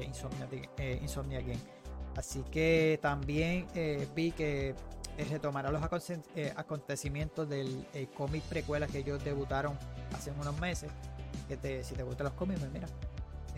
[0.05, 0.47] Insomnia,
[0.77, 1.59] eh, Insomnia, Game.
[2.17, 4.75] Así que también eh, vi que
[5.17, 9.79] eh, retomará los acontecimientos del cómic precuela que ellos debutaron
[10.15, 10.91] hace unos meses.
[11.49, 12.73] Que si te gustan los cómics, pues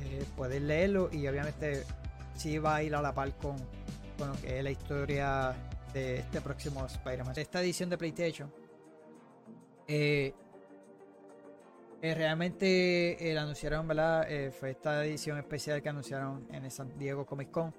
[0.03, 1.85] mira, puedes leerlo y obviamente
[2.35, 3.57] sí va a ir a la par con,
[4.19, 5.55] lo que es la historia
[5.93, 7.35] de este próximo Spider-Man.
[7.37, 8.53] Esta edición de PlayStation
[9.89, 10.33] eh,
[12.01, 14.27] eh, realmente eh, anunciaron, ¿verdad?
[14.59, 17.75] fue esta edición especial que anunciaron en San Diego Comic Con.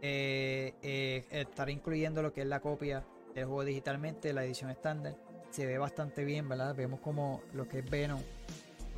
[0.00, 5.16] estará incluyendo lo que es la copia del juego digitalmente, la edición estándar.
[5.50, 6.74] Se ve bastante bien, ¿verdad?
[6.74, 8.22] Vemos como lo que es Venom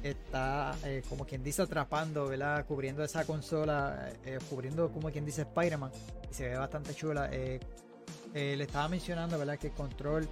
[0.03, 0.75] está,
[1.09, 2.65] como quien dice, atrapando, ¿verdad?
[2.67, 4.11] Cubriendo esa consola,
[4.51, 5.91] cubriendo, como quien dice, Spider-Man.
[6.31, 7.29] Y se ve bastante chula.
[7.29, 9.59] le estaba mencionando, ¿verdad?
[9.59, 10.29] Que el control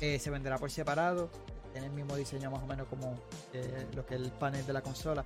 [0.00, 1.30] se venderá por separado
[1.74, 3.18] tiene el mismo diseño más o menos como
[3.52, 5.24] eh, lo que es el panel de la consola.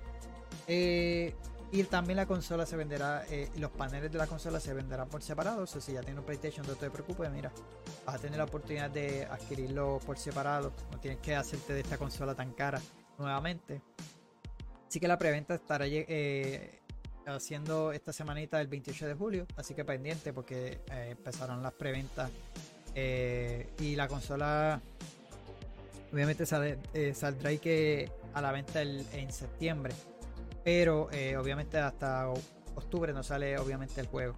[0.67, 1.35] Eh,
[1.71, 5.21] y también la consola se venderá, eh, los paneles de la consola se venderán por
[5.21, 5.61] separado.
[5.61, 7.51] O sea, si ya tienes un PlayStation, no te preocupes, mira,
[8.03, 10.73] vas a tener la oportunidad de adquirirlo por separado.
[10.91, 12.81] No tienes que hacerte de esta consola tan cara
[13.19, 13.81] nuevamente.
[14.87, 15.85] Así que la preventa estará
[17.27, 19.45] haciendo esta semanita el 28 de julio.
[19.55, 22.31] Así que pendiente porque empezaron las preventas.
[22.95, 24.81] y la consola
[26.11, 26.43] Obviamente
[26.93, 29.93] eh, saldrá que a la venta en septiembre.
[30.63, 32.29] Pero eh, obviamente hasta
[32.75, 34.35] octubre no sale obviamente el juego.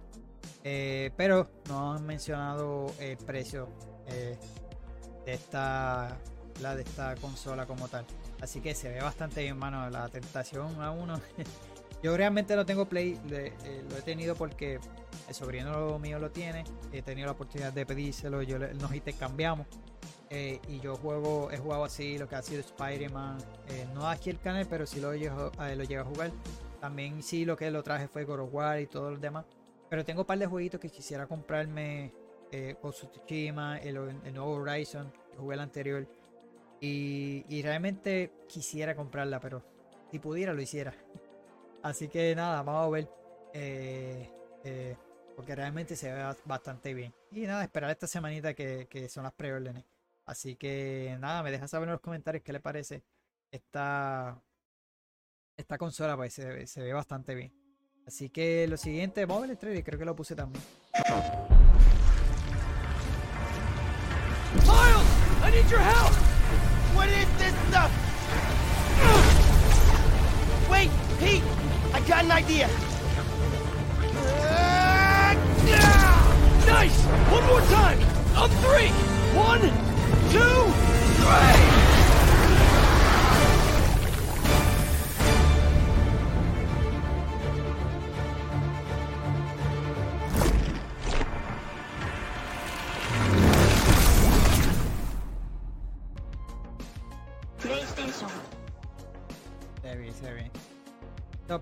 [0.64, 3.68] Eh, pero no han mencionado el precio
[4.06, 6.16] de esta
[6.60, 8.04] la de esta consola como tal.
[8.42, 9.88] Así que se ve bastante bien, mano.
[9.88, 11.18] La tentación a uno.
[12.02, 14.80] Yo realmente no tengo Play, lo he tenido porque
[15.28, 16.64] el sobrino mío lo tiene.
[16.92, 19.68] He tenido la oportunidad de pedírselo, yo nos intercambiamos.
[20.28, 24.30] Eh, y yo juego, he jugado así lo que ha sido Spider-Man, eh, no aquí
[24.30, 26.32] el canal, pero sí lo llego, eh, lo a jugar.
[26.80, 29.44] También sí lo que lo traje fue God of War y todo lo demás.
[29.88, 32.12] Pero tengo un par de jueguitos que quisiera comprarme,
[32.50, 32.76] eh,
[33.84, 33.94] el,
[34.34, 36.08] nuevo Horizon, jugué el anterior.
[36.84, 39.62] Y, realmente quisiera comprarla, pero
[40.10, 40.92] si pudiera lo hiciera.
[41.80, 43.08] Así que nada, vamos a ver.
[45.36, 47.14] porque realmente se ve bastante bien.
[47.30, 49.84] Y nada, esperar esta semanita que, son las preórdenes.
[50.26, 53.04] Así que nada, me deja saber en los comentarios qué le parece
[53.52, 54.42] esta,
[55.56, 57.52] esta consola, pues se, ve bastante bien.
[58.08, 60.64] Así que lo siguiente, vamos a ver el creo que lo puse también.
[64.66, 65.06] Miles,
[65.44, 66.31] I need.
[67.02, 67.90] What is this stuff?
[70.70, 70.88] Wait,
[71.18, 71.42] Pete,
[71.92, 72.68] I got an idea.
[76.64, 77.04] Nice!
[77.32, 77.98] One more time!
[78.36, 78.90] On three!
[79.34, 79.62] One,
[80.30, 81.81] se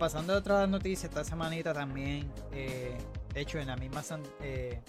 [0.01, 2.97] pasando a otras noticias, esta semanita también, eh,
[3.35, 4.03] de hecho en la misma
[4.41, 4.81] eh,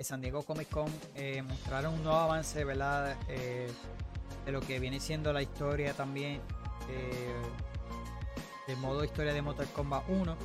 [0.00, 2.62] San Diego Comic Con eh, mostraron un nuevo avance.
[3.28, 3.66] Eh,
[4.44, 6.42] de lo que viene siendo la historia también
[6.90, 7.32] eh,
[8.66, 10.36] del modo historia de Mortal Kombat 1.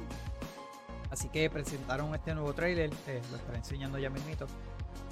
[1.11, 2.89] Así que presentaron este nuevo trailer,
[3.29, 4.47] lo estaré enseñando ya mismito.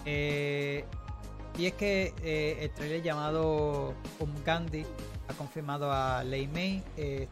[0.05, 2.13] y es que
[2.61, 4.85] el trailer llamado Um Gandhi
[5.27, 6.81] ha confirmado a Lei Mei,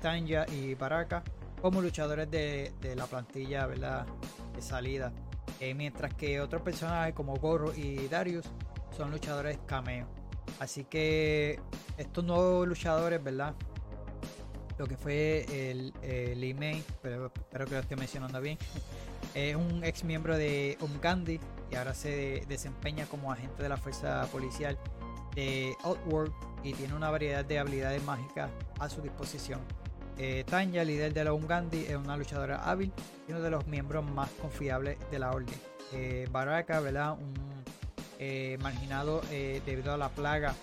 [0.02, 1.24] Tanya y Baraka
[1.66, 4.06] como luchadores de, de la plantilla ¿verdad?
[4.54, 5.12] de salida
[5.60, 8.46] eh, mientras que otros personajes como Goro y Darius
[8.96, 10.06] son luchadores cameo.
[10.60, 11.60] Así que
[11.98, 13.56] estos nuevos luchadores, ¿verdad?
[14.78, 18.60] Lo que fue el, el Mei, pero espero que lo esté mencionando bien,
[19.34, 21.40] es un ex miembro de Umgandi
[21.72, 24.78] y ahora se desempeña como agente de la fuerza policial
[25.34, 29.62] de Outworld y tiene una variedad de habilidades mágicas a su disposición.
[30.18, 32.92] Eh, Tanya, líder de la Ungandi, es una luchadora hábil
[33.28, 35.56] y uno de los miembros más confiables de la orden.
[35.94, 37.14] Eh, Baraka, ¿verdad?
[37.14, 37.46] Un
[38.18, 40.56] eh, marginado eh, debido a la plaga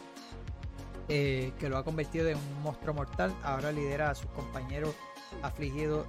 [1.08, 3.34] eh, que lo ha convertido en un monstruo mortal.
[3.42, 4.94] Ahora lidera a sus compañeros
[5.42, 6.06] afligidos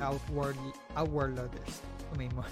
[0.00, 0.58] Outworld,
[0.94, 1.82] Outworlders,
[2.18, 2.44] mismo.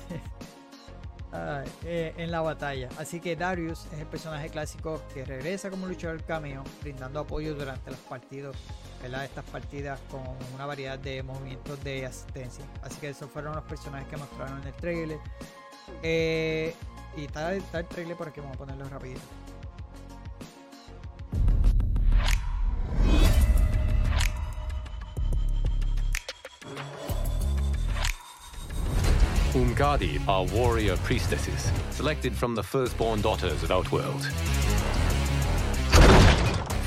[1.85, 2.89] en la batalla.
[2.99, 7.91] Así que Darius es el personaje clásico que regresa como luchador cameo, brindando apoyo durante
[7.91, 8.57] los partidos,
[9.03, 9.25] ¿verdad?
[9.25, 10.23] Estas partidas con
[10.55, 12.65] una variedad de movimientos de asistencia.
[12.83, 15.19] Así que esos fueron los personajes que mostraron en el trailer.
[17.17, 19.21] y está, está, el trailer por aquí, vamos a ponerlo rápido.
[29.55, 34.29] Umgadi are warrior priestesses, selected from the firstborn daughters of Outworld.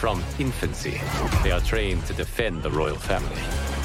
[0.01, 0.99] From infancy,
[1.43, 3.39] they are trained to defend the royal family.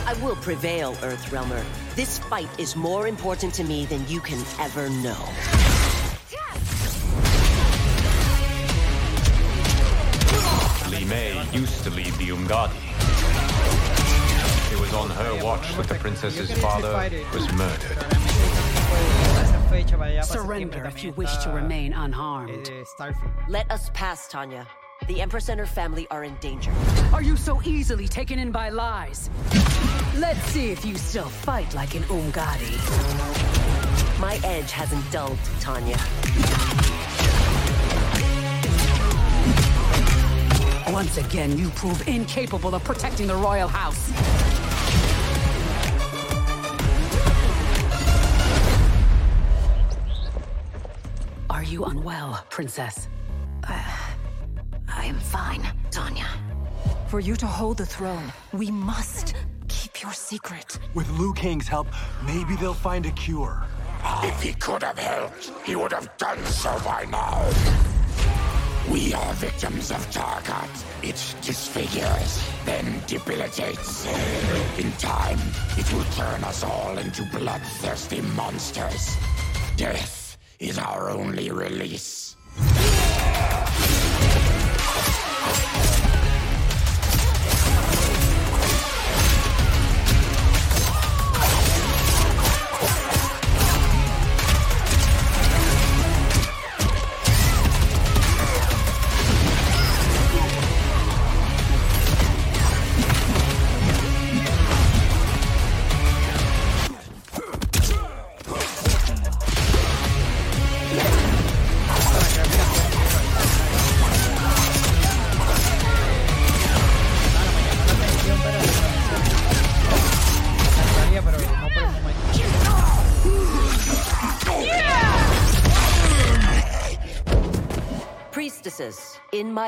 [0.06, 1.62] I will prevail, Earthrealmer.
[1.94, 5.22] This fight is more important to me than you can ever know.
[10.88, 12.72] Li Mei used to lead the Umgadi.
[14.72, 16.94] It was on her watch that the princess's father
[17.34, 17.98] was murdered.
[20.24, 22.72] Surrender if you wish to remain unharmed.
[23.50, 24.66] Let us pass, Tanya.
[25.06, 26.72] The Empress and her family are in danger.
[27.12, 29.30] Are you so easily taken in by lies?
[30.16, 32.74] Let's see if you still fight like an Umgadi.
[34.18, 35.96] My edge hasn't dulled, Tanya.
[40.92, 44.10] Once again, you prove incapable of protecting the royal house.
[51.48, 53.08] Are you unwell, princess?
[53.62, 54.05] Uh,
[54.96, 56.26] I am fine, Tanya.
[57.08, 59.34] For you to hold the throne, we must
[59.68, 60.78] keep your secret.
[60.94, 61.86] With Liu Kang's help,
[62.24, 63.62] maybe they'll find a cure.
[64.22, 67.44] If he could have helped, he would have done so by now.
[68.90, 70.70] We are victims of Tarkat.
[71.02, 74.06] It disfigures, then debilitates.
[74.78, 75.38] In time,
[75.76, 79.16] it will turn us all into bloodthirsty monsters.
[79.76, 82.36] Death is our only release.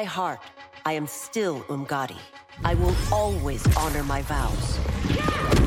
[0.08, 0.40] Heart,
[0.84, 2.18] I am still Umgadi.
[2.64, 4.78] I will always honor my vows.
[5.18, 5.57] septiembre.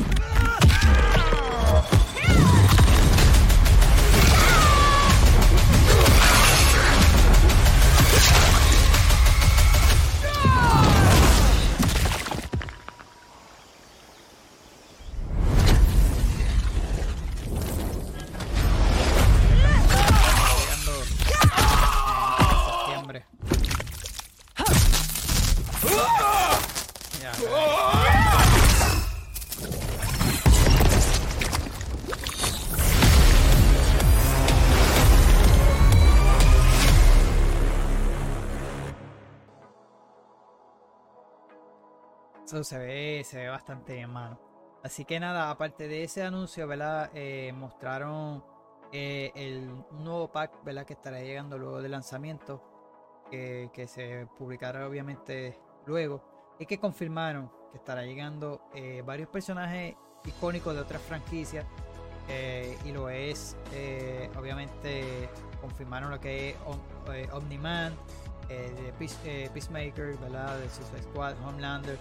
[42.52, 44.38] Eso se ve, se ve bastante bien, mano.
[44.84, 47.10] Así que nada, aparte de ese anuncio, ¿verdad?
[47.14, 48.44] Eh, mostraron
[48.92, 50.84] eh, el nuevo pack, ¿verdad?
[50.84, 52.62] Que estará llegando luego del lanzamiento.
[53.30, 56.22] Que, que se publicará obviamente luego.
[56.58, 59.96] Y que confirmaron que estará llegando eh, varios personajes
[60.26, 61.64] icónicos de otras franquicias.
[62.84, 63.56] y lo es,
[64.38, 65.30] obviamente,
[65.62, 67.94] confirmaron lo que es Om- Omni-Man,
[68.48, 70.58] de Peace- Peacemaker, ¿verdad?
[70.58, 71.98] De Suicide Squad, Homelander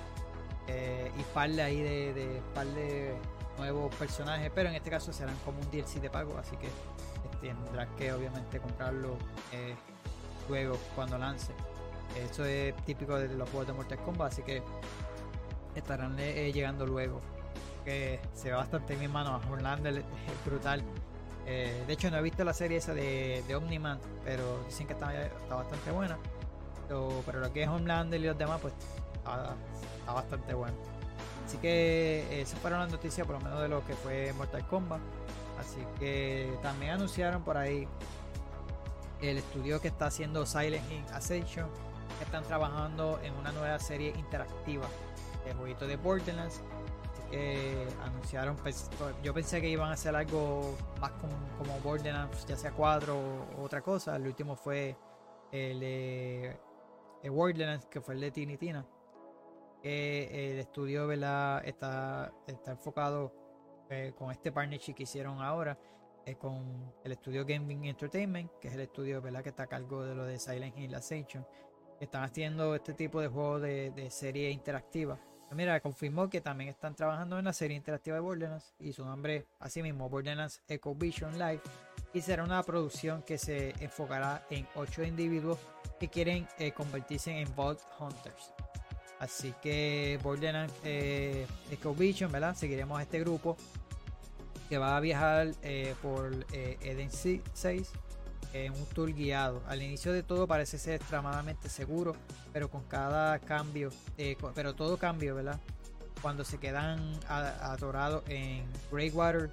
[0.67, 3.15] eh, y par de ahí de, de par de
[3.57, 6.71] nuevos personajes, pero en este caso serán como un DLC de pago, así que eh,
[7.65, 9.17] tendrás que obviamente comprarlo
[9.51, 9.75] eh,
[10.49, 11.53] luego cuando lance.
[12.29, 14.61] Eso es típico de los juegos de Mortal Kombat, así que
[15.75, 17.21] estarán llegando luego.
[17.85, 19.39] Que se ve bastante bien, mano.
[19.49, 20.83] Homelander es brutal.
[21.45, 25.25] De hecho, no he visto la serie esa de, de Omni-Man, pero dicen que está,
[25.25, 26.17] está bastante buena.
[26.89, 28.73] Pero lo que es Homelander y los demás, pues
[29.21, 30.75] está, bastante bueno.
[31.45, 34.65] Así que eh, esas fueron las noticias, por lo menos de lo que fue Mortal
[34.67, 35.01] Kombat.
[35.59, 37.87] Así que también anunciaron por ahí
[39.21, 41.69] el estudio que está haciendo Silent Hill Ascension,
[42.17, 44.87] que están trabajando en una nueva serie interactiva
[45.45, 46.61] de jueguito de Borderlands.
[47.11, 48.89] Así que anunciaron, pues,
[49.23, 53.81] yo pensé que iban a hacer algo más como, Borderlands, ya sea 4 o otra
[53.81, 54.15] cosa.
[54.15, 54.95] El último fue
[55.51, 56.59] el de
[57.29, 58.85] Borderlands, que fue el de Tiny Tina.
[59.81, 61.63] Que el estudio ¿verdad?
[61.65, 63.33] Está, está enfocado
[63.89, 65.77] eh, con este partnership que hicieron ahora
[66.25, 69.41] eh, con el estudio Gaming Entertainment, que es el estudio ¿verdad?
[69.41, 71.45] que está a cargo de lo de Silent Hill Ascension,
[71.99, 75.19] están haciendo este tipo de juegos de, serie interactiva.
[75.47, 79.03] Pues mira, confirmó que también están trabajando en la serie interactiva de Borderlands y su
[79.03, 81.61] nombre, así mismo, Borderlands Echo Vision Live.
[82.13, 85.59] Y será una producción que se enfocará en ocho individuos
[85.99, 88.53] que quieren eh, convertirse en Vault Hunters.
[89.21, 91.45] Así que Borderlands eh,
[92.31, 92.55] ¿verdad?
[92.55, 93.55] Seguiremos a este grupo
[94.67, 97.91] que va a viajar eh, por eh, Eden 6
[98.53, 99.61] en un tour guiado.
[99.67, 102.15] Al inicio de todo parece ser extremadamente seguro,
[102.51, 105.59] pero con cada cambio, eh, pero todo cambio, ¿verdad?
[106.23, 109.51] Cuando se quedan atorados en Greywater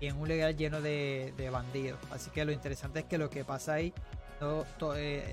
[0.00, 1.98] y en un lugar lleno de, bandidos.
[2.12, 3.92] Así que lo interesante es que lo que pasa ahí
[4.42, 4.64] no,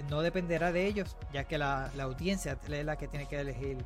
[0.10, 3.78] no dependerá de ellos, ya que la, la audiencia es la que tiene que elegir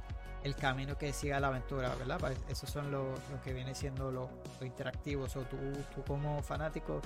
[0.43, 2.17] el camino que siga la aventura, ¿verdad?
[2.19, 3.13] Pues, esos son lo,
[3.43, 4.29] que viene siendo lo,
[4.61, 5.23] interactivo.
[5.23, 5.57] O tú,
[5.95, 6.99] tú, como fanático,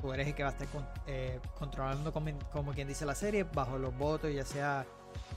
[0.00, 0.68] tú eres el que va a estar
[1.06, 4.84] eh, controlando, como, quien dice la serie, bajo los votos, ya sea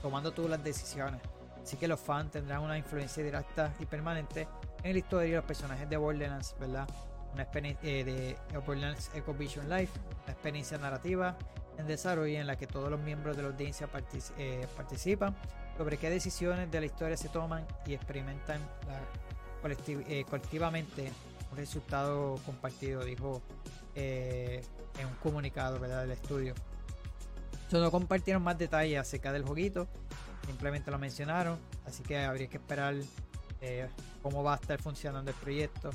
[0.02, 1.20] tomando tú las decisiones.
[1.62, 4.48] Así que los fans tendrán una influencia directa y permanente
[4.82, 6.88] en la historia de los personajes de Borderlands, ¿verdad?
[7.32, 9.92] Una experiencia eh, de Borderlands Echo Vision Life,
[10.24, 11.36] una experiencia narrativa
[11.78, 13.88] en desarrollo en la que todos los miembros de la audiencia
[14.36, 15.34] eh, participan
[15.76, 18.60] sobre qué decisiones de la historia se toman y experimentan
[20.08, 21.12] eh, colectivamente
[21.50, 23.40] un resultado compartido, dijo
[23.94, 24.62] eh,
[24.98, 26.02] en un comunicado ¿verdad?
[26.02, 26.54] del estudio.
[27.70, 29.86] no compartieron más detalles acerca del jueguito,
[30.46, 32.96] simplemente lo mencionaron, así que habría que esperar
[34.22, 35.90] cómo va a estar funcionando el proyecto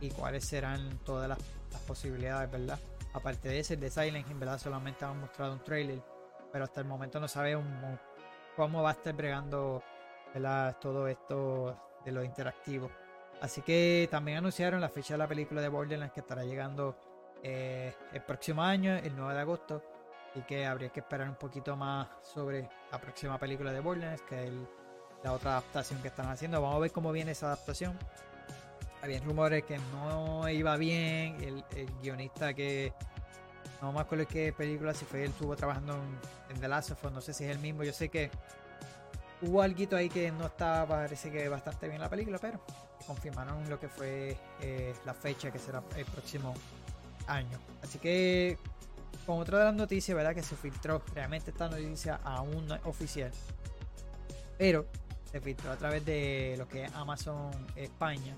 [0.00, 1.38] y cuáles serán todas las,
[1.86, 2.78] posibilidades, ¿verdad?
[3.14, 4.58] Aparte de ese, el de Silent Hill, ¿verdad?
[4.58, 6.02] Solamente han mostrado un trailer,
[6.50, 7.64] pero hasta el momento no sabemos
[8.56, 9.82] cómo va a estar bregando
[10.80, 12.90] todo esto de lo interactivo.
[13.40, 16.96] Así que también anunciaron la fecha de la película de Borderlands que estará llegando
[17.42, 19.82] eh, el próximo año, el 9 de agosto.
[20.34, 24.44] Y que habría que esperar un poquito más sobre la próxima película de Borderlands, que
[24.44, 24.52] es
[25.22, 26.62] la otra adaptación que están haciendo.
[26.62, 27.98] Vamos a ver cómo viene esa adaptación.
[29.02, 31.36] Había rumores que no iba bien.
[31.42, 31.64] El,
[32.00, 32.92] guionista que
[33.80, 35.98] no me acuerdo qué película, si fue él, estuvo trabajando
[36.48, 37.82] en, The Last of Us, no sé si es el mismo.
[37.82, 38.30] Yo sé que
[39.40, 42.64] hubo algo ahí que no estaba, parece que bastante bien la película, pero
[43.04, 46.54] confirmaron lo que fue eh, la fecha que será el próximo
[47.26, 47.58] año.
[47.82, 48.56] Así que,
[49.26, 50.32] con otra de las noticias, ¿verdad?
[50.32, 53.32] Que se filtró, realmente esta noticia aún no oficial,
[54.58, 54.86] pero
[55.24, 58.36] se filtró a través de lo que es Amazon España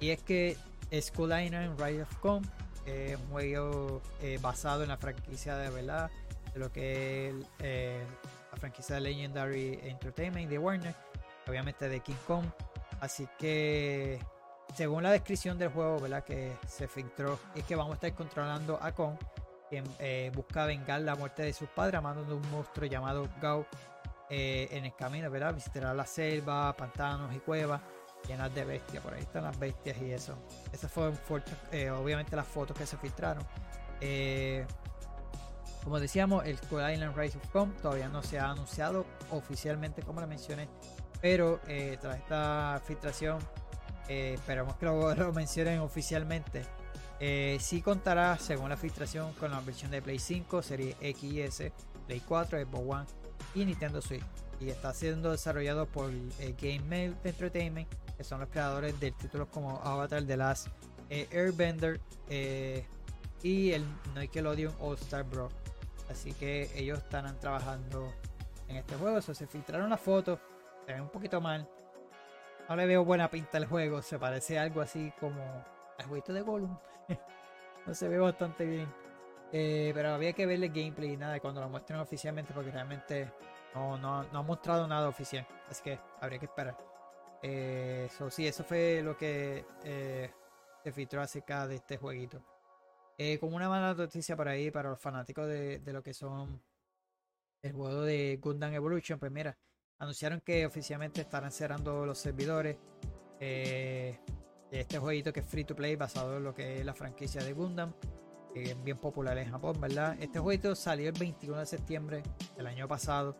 [0.00, 0.56] y es que
[0.92, 2.42] Skulliner Rise of Com
[2.84, 6.10] es un juego eh, basado en la franquicia de verdad,
[6.54, 8.04] de lo que es eh,
[8.52, 10.94] la franquicia de Legendary Entertainment de Warner,
[11.48, 12.46] obviamente de King Kong.
[13.00, 14.20] Así que,
[14.74, 16.24] según la descripción del juego, ¿verdad?
[16.24, 19.16] Que se filtró, es que vamos a estar controlando a Kong,
[19.68, 23.66] quien eh, busca vengar la muerte de sus padres, amando un monstruo llamado Gao
[24.28, 25.54] en el camino, ¿verdad?
[25.54, 27.80] Visitará la selva, pantanos y cuevas
[28.26, 29.02] llenas de bestias.
[29.02, 30.36] Por ahí están las bestias y eso.
[30.72, 31.18] Esas fueron
[31.72, 33.44] eh, obviamente las fotos que se filtraron.
[34.00, 34.66] Eh,
[35.84, 40.20] como decíamos, el Skull Island Rise of Com todavía no se ha anunciado oficialmente, como
[40.20, 40.68] le mencioné.
[41.20, 43.38] Pero eh, tras esta filtración,
[44.08, 46.64] esperamos que lo, mencionen oficialmente.
[47.60, 51.72] sí contará, según la filtración, con la versión de Play 5, Serie X
[52.06, 53.06] Play 4, Xbox One
[53.54, 54.24] y Nintendo Switch.
[54.58, 56.10] Y está siendo desarrollado por
[56.58, 60.68] Game Mail Entertainment que son los creadores de títulos como Avatar The Last
[61.10, 62.84] eh, Airbender eh,
[63.42, 65.50] y el Nickelodeon All Star Bro.
[66.10, 68.12] Así que ellos están trabajando
[68.68, 69.20] en este juego.
[69.20, 70.38] se filtraron las fotos,
[70.86, 71.68] se ven un poquito mal.
[72.68, 75.40] No le veo buena pinta al juego, se parece algo así como
[75.98, 76.76] al jueguito de Gollum.
[77.86, 78.88] no se ve bastante bien.
[79.52, 83.30] Eh, pero había que verle gameplay y nada cuando lo muestren oficialmente porque realmente
[83.74, 85.46] no, no, no han mostrado nada oficial.
[85.70, 86.76] Así que habría que esperar.
[87.48, 90.32] Eh, sí, eso fue lo que eh,
[90.82, 92.42] se filtró acerca de este jueguito.
[93.16, 96.60] Eh, como una mala noticia por ahí para los fanáticos de, lo que son
[97.62, 99.56] el juego de Gundam Evolution, pues mira,
[99.98, 102.78] anunciaron que oficialmente estarán cerrando los servidores
[103.38, 104.18] de
[104.72, 107.52] este jueguito que es free to play basado en lo que es la franquicia de
[107.52, 107.94] Gundam.
[108.56, 110.16] es bien popular en Japón, ¿verdad?
[110.18, 112.22] Este jueguito salió el 21 de septiembre
[112.56, 113.36] del año pasado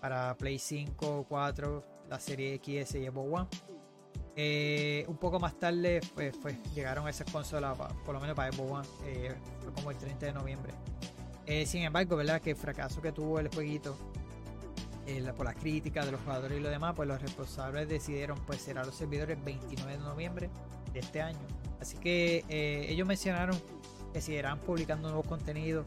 [0.00, 3.48] para Play 5, 4, la serie XS y Xbox One.
[4.40, 6.32] Eh, un poco más tarde pues,
[6.72, 10.32] llegaron esas consolas, por lo menos para Xbox One, eh, fue como el 30 de
[10.32, 10.72] noviembre.
[11.46, 12.40] Eh, sin embargo, ¿verdad?
[12.40, 13.96] Que el fracaso que tuvo el jueguito
[15.36, 18.84] por las críticas de los jugadores y lo demás, pues los responsables decidieron pues cerrar
[18.84, 20.50] los servidores el 29 de noviembre
[20.92, 21.38] de este año.
[21.80, 22.44] Así que
[22.90, 23.58] ellos mencionaron
[24.12, 25.86] que seguirán publicando nuevos contenidos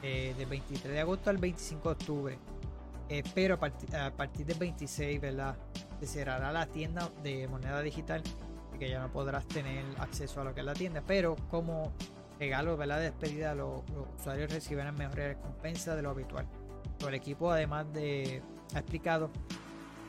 [0.00, 2.38] del 23 de agosto al 25 de octubre.
[3.34, 5.56] Pero a, partir del 26, ¿verdad?
[6.00, 8.22] se cerrará la tienda de moneda digital
[8.74, 11.92] y que ya no podrás tener acceso a lo que es la tienda, pero como
[12.38, 13.82] regalo de despedida los,
[14.18, 16.46] usuarios recibirán mejores recompensas de lo habitual.
[17.06, 18.42] el equipo además de
[18.74, 19.30] ha explicado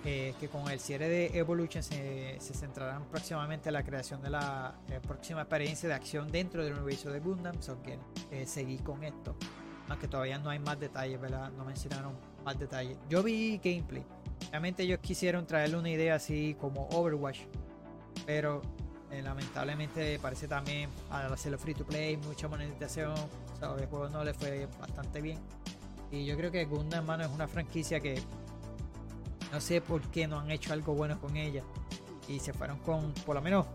[0.06, 4.76] eh, que con el cierre de Evolution se, centrarán próximamente en la creación de la
[4.90, 8.00] eh, próxima experiencia de acción dentro del universo de Gundam, so que
[8.32, 9.36] eh, seguir con esto.
[9.90, 11.52] Aunque todavía no hay más detalles, ¿verdad?
[11.52, 12.14] No mencionaron
[12.48, 12.98] más detalles.
[13.10, 14.06] Yo vi gameplay
[14.52, 17.40] Realmente ellos quisieron traerle una idea así como Overwatch,
[18.26, 18.62] pero
[19.12, 23.14] eh, lamentablemente parece también al hacerlo free to play, mucha monetización,
[23.62, 25.40] o el juego no le fue bastante bien.
[26.12, 28.22] Y yo creo que Gundam Mano es una franquicia que
[29.52, 31.64] no sé por qué no han hecho algo bueno con ella.
[32.30, 33.66] Y se fueron con, por lo menos,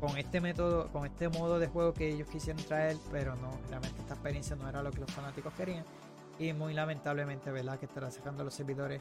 [0.00, 4.00] con este método, con este modo de juego que ellos quisieron traer, pero no, realmente
[4.00, 5.84] esta experiencia no era lo que los fanáticos querían.
[6.38, 7.78] Y muy lamentablemente, ¿verdad?
[7.78, 9.00] Que estará sacando los servidores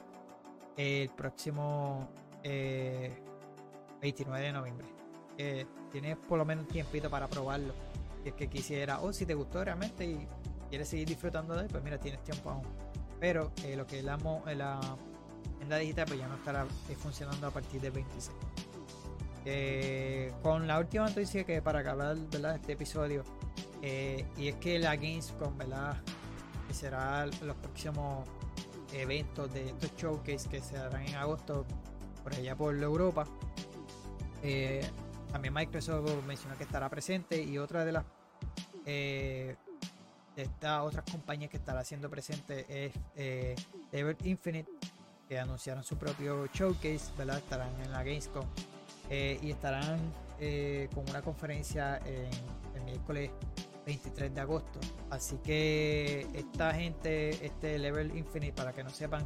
[0.77, 2.09] el próximo
[2.43, 3.23] 29
[4.03, 4.87] eh, de noviembre.
[5.91, 7.73] tienes por lo menos un tiempito para probarlo.
[8.21, 10.27] Si es que quisiera, o si te gustó realmente y
[10.69, 12.63] quieres seguir disfrutando de él, pues mira, tienes tiempo aún.
[13.19, 14.79] Pero eh, lo que es la, la
[15.57, 18.31] tienda digital, pues ya no estará eh, funcionando a partir del 26.
[20.41, 22.55] con la última noticia que para acabar ¿verdad?
[22.55, 23.23] este episodio,
[23.81, 25.97] y es que la Gamescom, ¿verdad?
[26.73, 28.27] Que será los próximos
[28.93, 31.67] eventos de estos showcase que se harán en agosto
[32.23, 33.27] por allá por Europa.
[34.41, 34.83] Eh,
[35.31, 38.05] también Microsoft mencionó que estará presente y otra de las
[38.87, 39.55] eh,
[40.81, 43.55] otras compañías que estará siendo presente es eh,
[44.23, 44.71] Infinite
[45.29, 47.37] que anunciaron su propio showcase, ¿verdad?
[47.37, 48.45] Estarán en la Gamescom
[49.11, 49.99] eh, y estarán
[50.95, 52.31] con una conferencia en
[52.75, 53.29] el miércoles
[53.85, 54.79] 23 de agosto.
[55.09, 59.25] Así que esta gente, este Level Infinite, para que no sepan,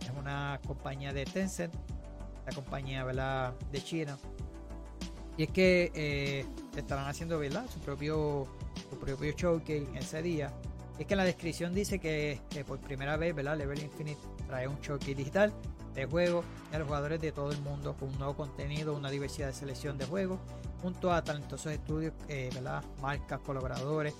[0.00, 1.74] es una compañía de Tencent,
[2.46, 3.54] la compañía ¿verdad?
[3.70, 4.18] de China.
[5.36, 6.44] Y es que eh,
[6.76, 7.66] estarán haciendo ¿verdad?
[7.72, 8.46] su propio
[8.90, 10.52] su propio showcase ese día.
[10.98, 13.56] es que la descripción dice que, por primera vez ¿verdad?
[13.56, 15.52] Level Infinite trae un showcase digital
[15.94, 19.48] de juego a los jugadores de todo el mundo con un nuevo contenido, una diversidad
[19.48, 20.40] de selección de juegos
[20.80, 22.82] junto a talentosos estudios, eh, ¿verdad?
[23.00, 24.14] marcas, colaboradores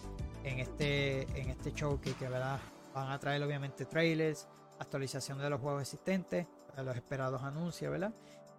[0.45, 2.59] en este, en este show que, ¿verdad?
[2.95, 4.49] van a traer obviamente trailers,
[4.79, 6.47] actualización de los juegos existentes,
[6.77, 8.13] los esperados anuncios, ¿verdad?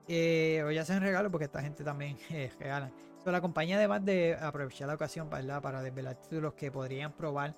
[0.07, 2.91] Eh, hoy hacen regalo porque esta gente también eh, regala.
[3.25, 5.61] la compañía además de aprovechar la ocasión ¿verdad?
[5.61, 7.55] para desvelar títulos que podrían probar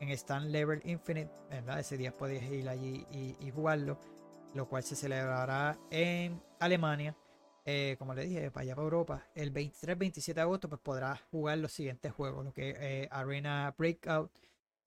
[0.00, 1.80] en Stand Level Infinite, ¿verdad?
[1.80, 3.98] Ese día podéis ir allí y jugarlo,
[4.54, 7.16] lo cual se celebrará en Alemania
[7.70, 11.58] eh, como le dije, para allá para Europa, el 23-27 de agosto, pues podrás jugar
[11.58, 14.32] los siguientes juegos, lo que eh, Arena Breakout,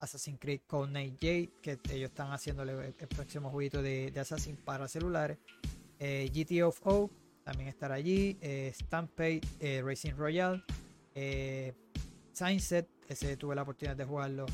[0.00, 4.88] Assassin's Creed Codename Jade, que ellos están haciendo el, próximo jueguito de, de, Assassin para
[4.88, 5.38] celulares,
[6.00, 7.08] eh, GTO
[7.44, 8.36] también estará allí,
[8.74, 9.42] Stampede
[9.84, 10.64] Racing Royale,
[12.34, 14.46] Set, ese tuve la oportunidad de jugarlo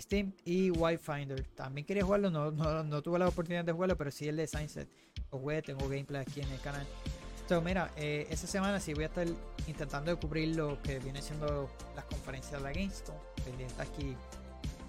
[0.00, 0.70] Steam, y
[1.00, 4.46] Finder también quería jugarlo, no, no, tuve la oportunidad de jugarlo, pero sí el de
[4.46, 4.88] Set
[5.30, 6.86] lo jugué, tengo gameplay aquí en el canal.
[7.48, 9.26] So, mira, eh, esta semana sí voy a estar
[9.66, 14.16] intentando cubrir lo que viene siendo las conferencias de la Gamescom, pendiente aquí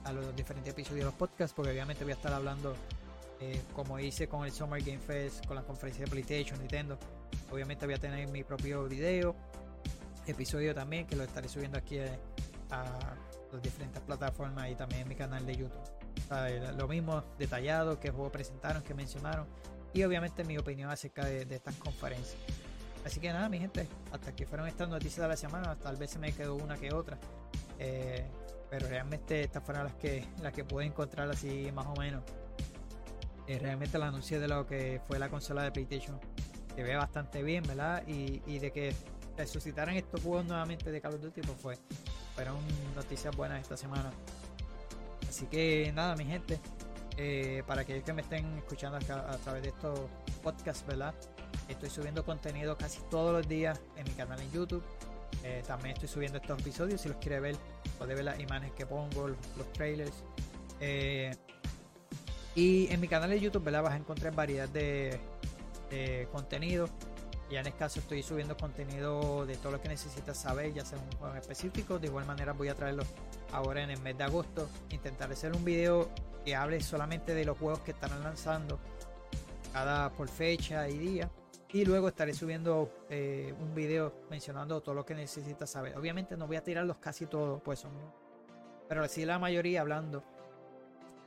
[0.06, 2.76] a los diferentes episodios de los podcasts, porque obviamente voy a estar hablando,
[3.42, 6.98] eh, como hice con el Summer Game Fest, con la conferencia de PlayStation, Nintendo.
[7.52, 9.36] Obviamente voy a tener mi propio video,
[10.28, 11.98] episodio también, que lo estaré subiendo aquí
[12.70, 13.18] a,
[13.54, 16.78] las diferentes plataformas y también en mi canal de YouTube.
[16.78, 19.48] lo mismo, detallado, que juego presentaron, que mencionaron
[19.94, 22.38] y obviamente mi opinión acerca de, estas conferencias.
[23.06, 26.12] Así que nada, mi gente, hasta aquí fueron estas noticias de la semana, tal vez
[26.12, 27.18] se me quedó una que otra.
[27.80, 28.26] Eh,
[28.70, 32.24] pero realmente estas fueron las que, las que pude encontrar así más o menos.
[33.48, 36.20] Eh, realmente el anuncio de lo que fue la consola de PlayStation
[36.74, 38.04] se ve bastante bien, ¿verdad?
[38.08, 38.96] Y, de que
[39.38, 41.78] resucitaran estos juegos nuevamente de Call of Duty, pues fue,
[42.36, 42.58] fueron
[42.96, 44.12] noticias buenas esta semana.
[45.28, 46.60] Así que nada, mi gente,
[47.18, 50.00] eh, para aquellos que me estén escuchando a través de estos
[50.42, 51.14] podcasts, ¿verdad?
[51.68, 54.84] Estoy subiendo contenido casi todos los días en mi canal en YouTube.
[55.44, 57.02] Eh, también estoy subiendo estos episodios.
[57.02, 57.56] Si los quiere ver
[57.98, 60.24] puede ver las imágenes que pongo, los, trailers.
[60.80, 61.36] Eh,
[62.56, 63.84] y en mi canal de YouTube ¿verdad?
[63.84, 65.20] vas a encontrar variedad de,
[65.90, 66.90] de contenido.
[67.54, 70.98] Ya en este caso estoy subiendo contenido de todo lo que necesitas saber, ya sea
[70.98, 72.00] un juego específico.
[72.00, 73.04] De igual manera voy a traerlo
[73.52, 74.68] ahora en el mes de agosto.
[74.90, 76.10] Intentaré hacer un video
[76.44, 78.80] que hable solamente de los juegos que estarán lanzando
[79.72, 81.30] cada por fecha y día.
[81.72, 85.96] Y luego estaré subiendo eh, un video mencionando todo lo que necesitas saber.
[85.96, 87.92] Obviamente no voy a tirarlos casi todos, pues son.
[88.90, 90.24] Pero sí la mayoría hablando.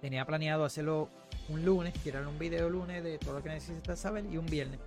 [0.00, 1.08] Tenía planeado hacerlo
[1.50, 4.80] un lunes, tirar un video lunes de todo lo que necesitas saber y un viernes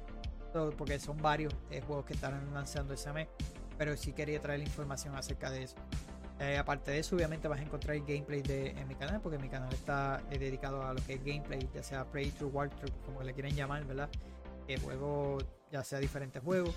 [0.78, 3.28] porque son varios eh, juegos que están lanzando ese mes,
[3.78, 5.76] pero sí quería traer información acerca de eso.
[6.40, 9.50] Eh, aparte de eso, obviamente vas a encontrar gameplay de, en mi canal, porque mi
[9.50, 13.34] canal está eh, dedicado a lo que es gameplay, ya sea playthrough, walkthrough, como le
[13.34, 14.10] quieren llamar, ¿verdad?
[14.84, 15.40] Juego,
[15.72, 16.76] ya sea diferentes juegos.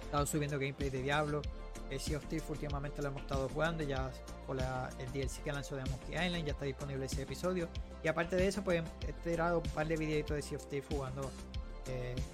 [0.00, 1.42] He estado subiendo gameplay de Diablo.
[1.90, 4.10] El Sea of Thieves últimamente lo hemos estado jugando, ya
[4.46, 7.68] con la, el DLC que lanzó de Monkey Island, ya está disponible ese episodio.
[8.02, 10.88] Y aparte de eso, pues he tirado un par de videitos de Sea of Thieves
[10.88, 11.30] jugando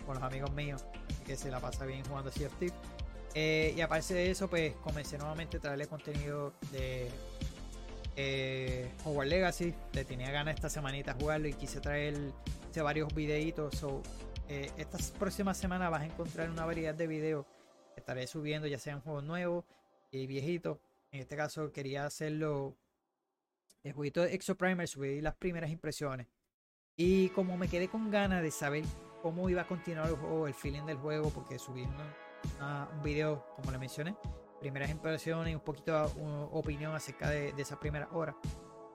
[0.07, 0.85] con los amigos míos,
[1.27, 2.55] que se la pasa bien jugando Sea of
[3.35, 7.09] eh, y aparte de eso, pues comencé nuevamente a traerle contenido de
[8.17, 9.75] eh, Hogwarts Legacy.
[9.93, 12.17] Le tenía ganas esta semanita jugarlo y quise traer
[12.83, 13.77] varios videitos.
[13.77, 14.03] So,
[14.49, 17.47] eh, estas próximas semanas vas a encontrar una variedad de videos
[17.95, 19.65] que estaré subiendo, ya sean juegos nuevos
[20.11, 20.79] y viejitos.
[21.13, 22.77] En este caso quería hacerlo
[23.83, 26.27] el jueguito de Exo Primer, subí las primeras impresiones.
[26.97, 28.85] Y como me quedé con ganas de saber
[29.21, 33.71] cómo iba a continuar el juego, el feeling del juego, porque subí un video, como
[33.71, 34.17] le mencioné,
[34.61, 36.11] primeras impresiones un poquito de
[36.53, 38.35] opinión acerca de, de esas primeras horas.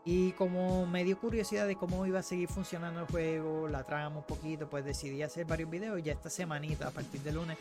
[0.07, 4.17] Y como me dio curiosidad de cómo iba a seguir funcionando el juego, la trama
[4.17, 6.01] un poquito, pues decidí hacer varios videos.
[6.03, 7.57] Ya esta semanita, a partir de lunes,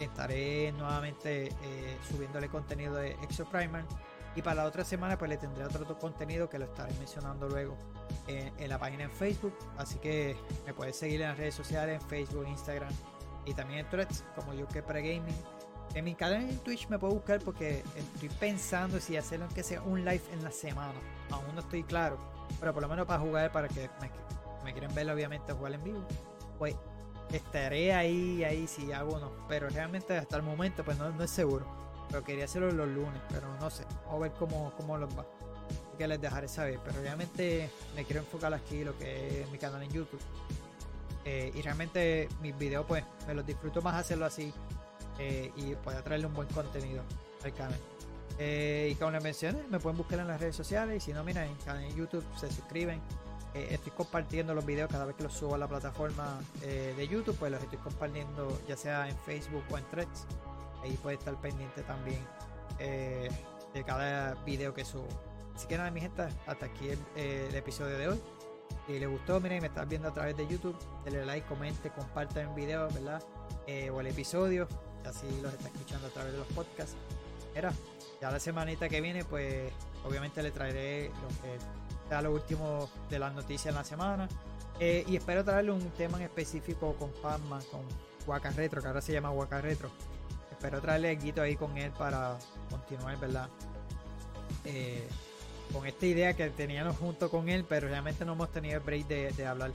[0.00, 3.84] estaré nuevamente eh, subiéndole contenido de Exo Primer
[4.36, 7.74] y para la otra semana pues le tendré otro, contenido que lo estaré mencionando luego
[8.28, 9.56] en, la página en Facebook.
[9.78, 12.92] Así que me puedes seguir en las redes sociales, en Facebook, Instagram
[13.46, 15.24] y también en Threads como yo que Gaming.
[15.94, 19.80] En mi canal en Twitch me puedo buscar porque estoy pensando si hacerlo que sea
[19.80, 21.00] un live en la semana.
[21.30, 22.18] Aún no estoy claro.
[22.60, 24.10] Pero por lo menos para jugar, para que me,
[24.64, 26.04] me quieren ver obviamente jugar en vivo.
[26.58, 26.76] Pues
[27.32, 29.32] estaré ahí, ahí si hago o no.
[29.48, 31.85] Pero realmente hasta el momento pues no, no es seguro.
[32.08, 33.84] Pero quería hacerlo los lunes, pero no sé.
[34.04, 35.24] Vamos a ver cómo, cómo los va.
[35.68, 36.78] Así que les dejaré saber.
[36.84, 40.20] Pero realmente me quiero enfocar aquí lo que es mi canal en YouTube.
[41.24, 44.52] Eh, y realmente mis videos pues me los disfruto más hacerlo así.
[45.18, 47.02] Eh, y poder traerle un buen contenido
[47.42, 47.80] al canal.
[48.38, 51.02] Eh, y como les mencioné, me pueden buscar en las redes sociales.
[51.02, 53.00] Y si no, mira, en canal YouTube se suscriben.
[53.54, 57.50] estoy compartiendo los videos cada vez que los subo a la plataforma de YouTube, pues
[57.50, 60.26] los estoy compartiendo ya sea en Facebook o en Threads
[60.86, 62.20] ahí puede estar pendiente también
[62.78, 63.28] eh,
[63.74, 65.08] de cada video que subo.
[65.54, 68.20] Así que nada, mi gente, hasta aquí el, eh, episodio de hoy.
[68.86, 72.48] Si les gustó, miren, me estás viendo a través de YouTube, denle like, comente, compartan
[72.48, 73.22] el video, ¿verdad?
[73.66, 74.68] Eh, o el episodio,
[75.04, 76.96] así los está escuchando a través de los podcasts.
[77.54, 77.72] Era,
[78.20, 79.72] ya la semanita que viene, pues
[80.04, 81.58] obviamente le traeré lo que
[82.08, 84.28] sea lo último de las noticias en la semana.
[84.78, 87.80] y espero traerle un tema en específico con Pazman, con
[88.26, 89.90] Waka Retro, que ahora se llama Waka Retro
[90.56, 92.38] espero traerle guito ahí con él para
[92.70, 93.48] continuar, ¿verdad?
[94.64, 95.06] Eh,
[95.72, 99.06] con esta idea que teníamos junto con él, pero realmente no hemos tenido el break
[99.06, 99.72] de, hablar.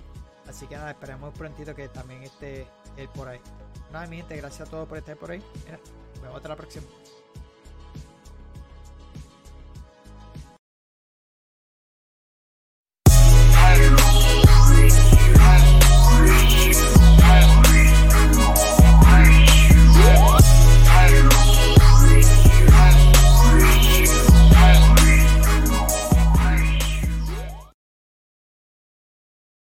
[0.47, 2.65] Así que nada, esperemos prontito que también esté
[2.97, 3.39] él por ahí.
[3.91, 5.43] Nada, mi gente, gracias a todos por estar por ahí.
[5.65, 5.79] Mira,
[6.13, 6.85] nos vemos hasta la próxima.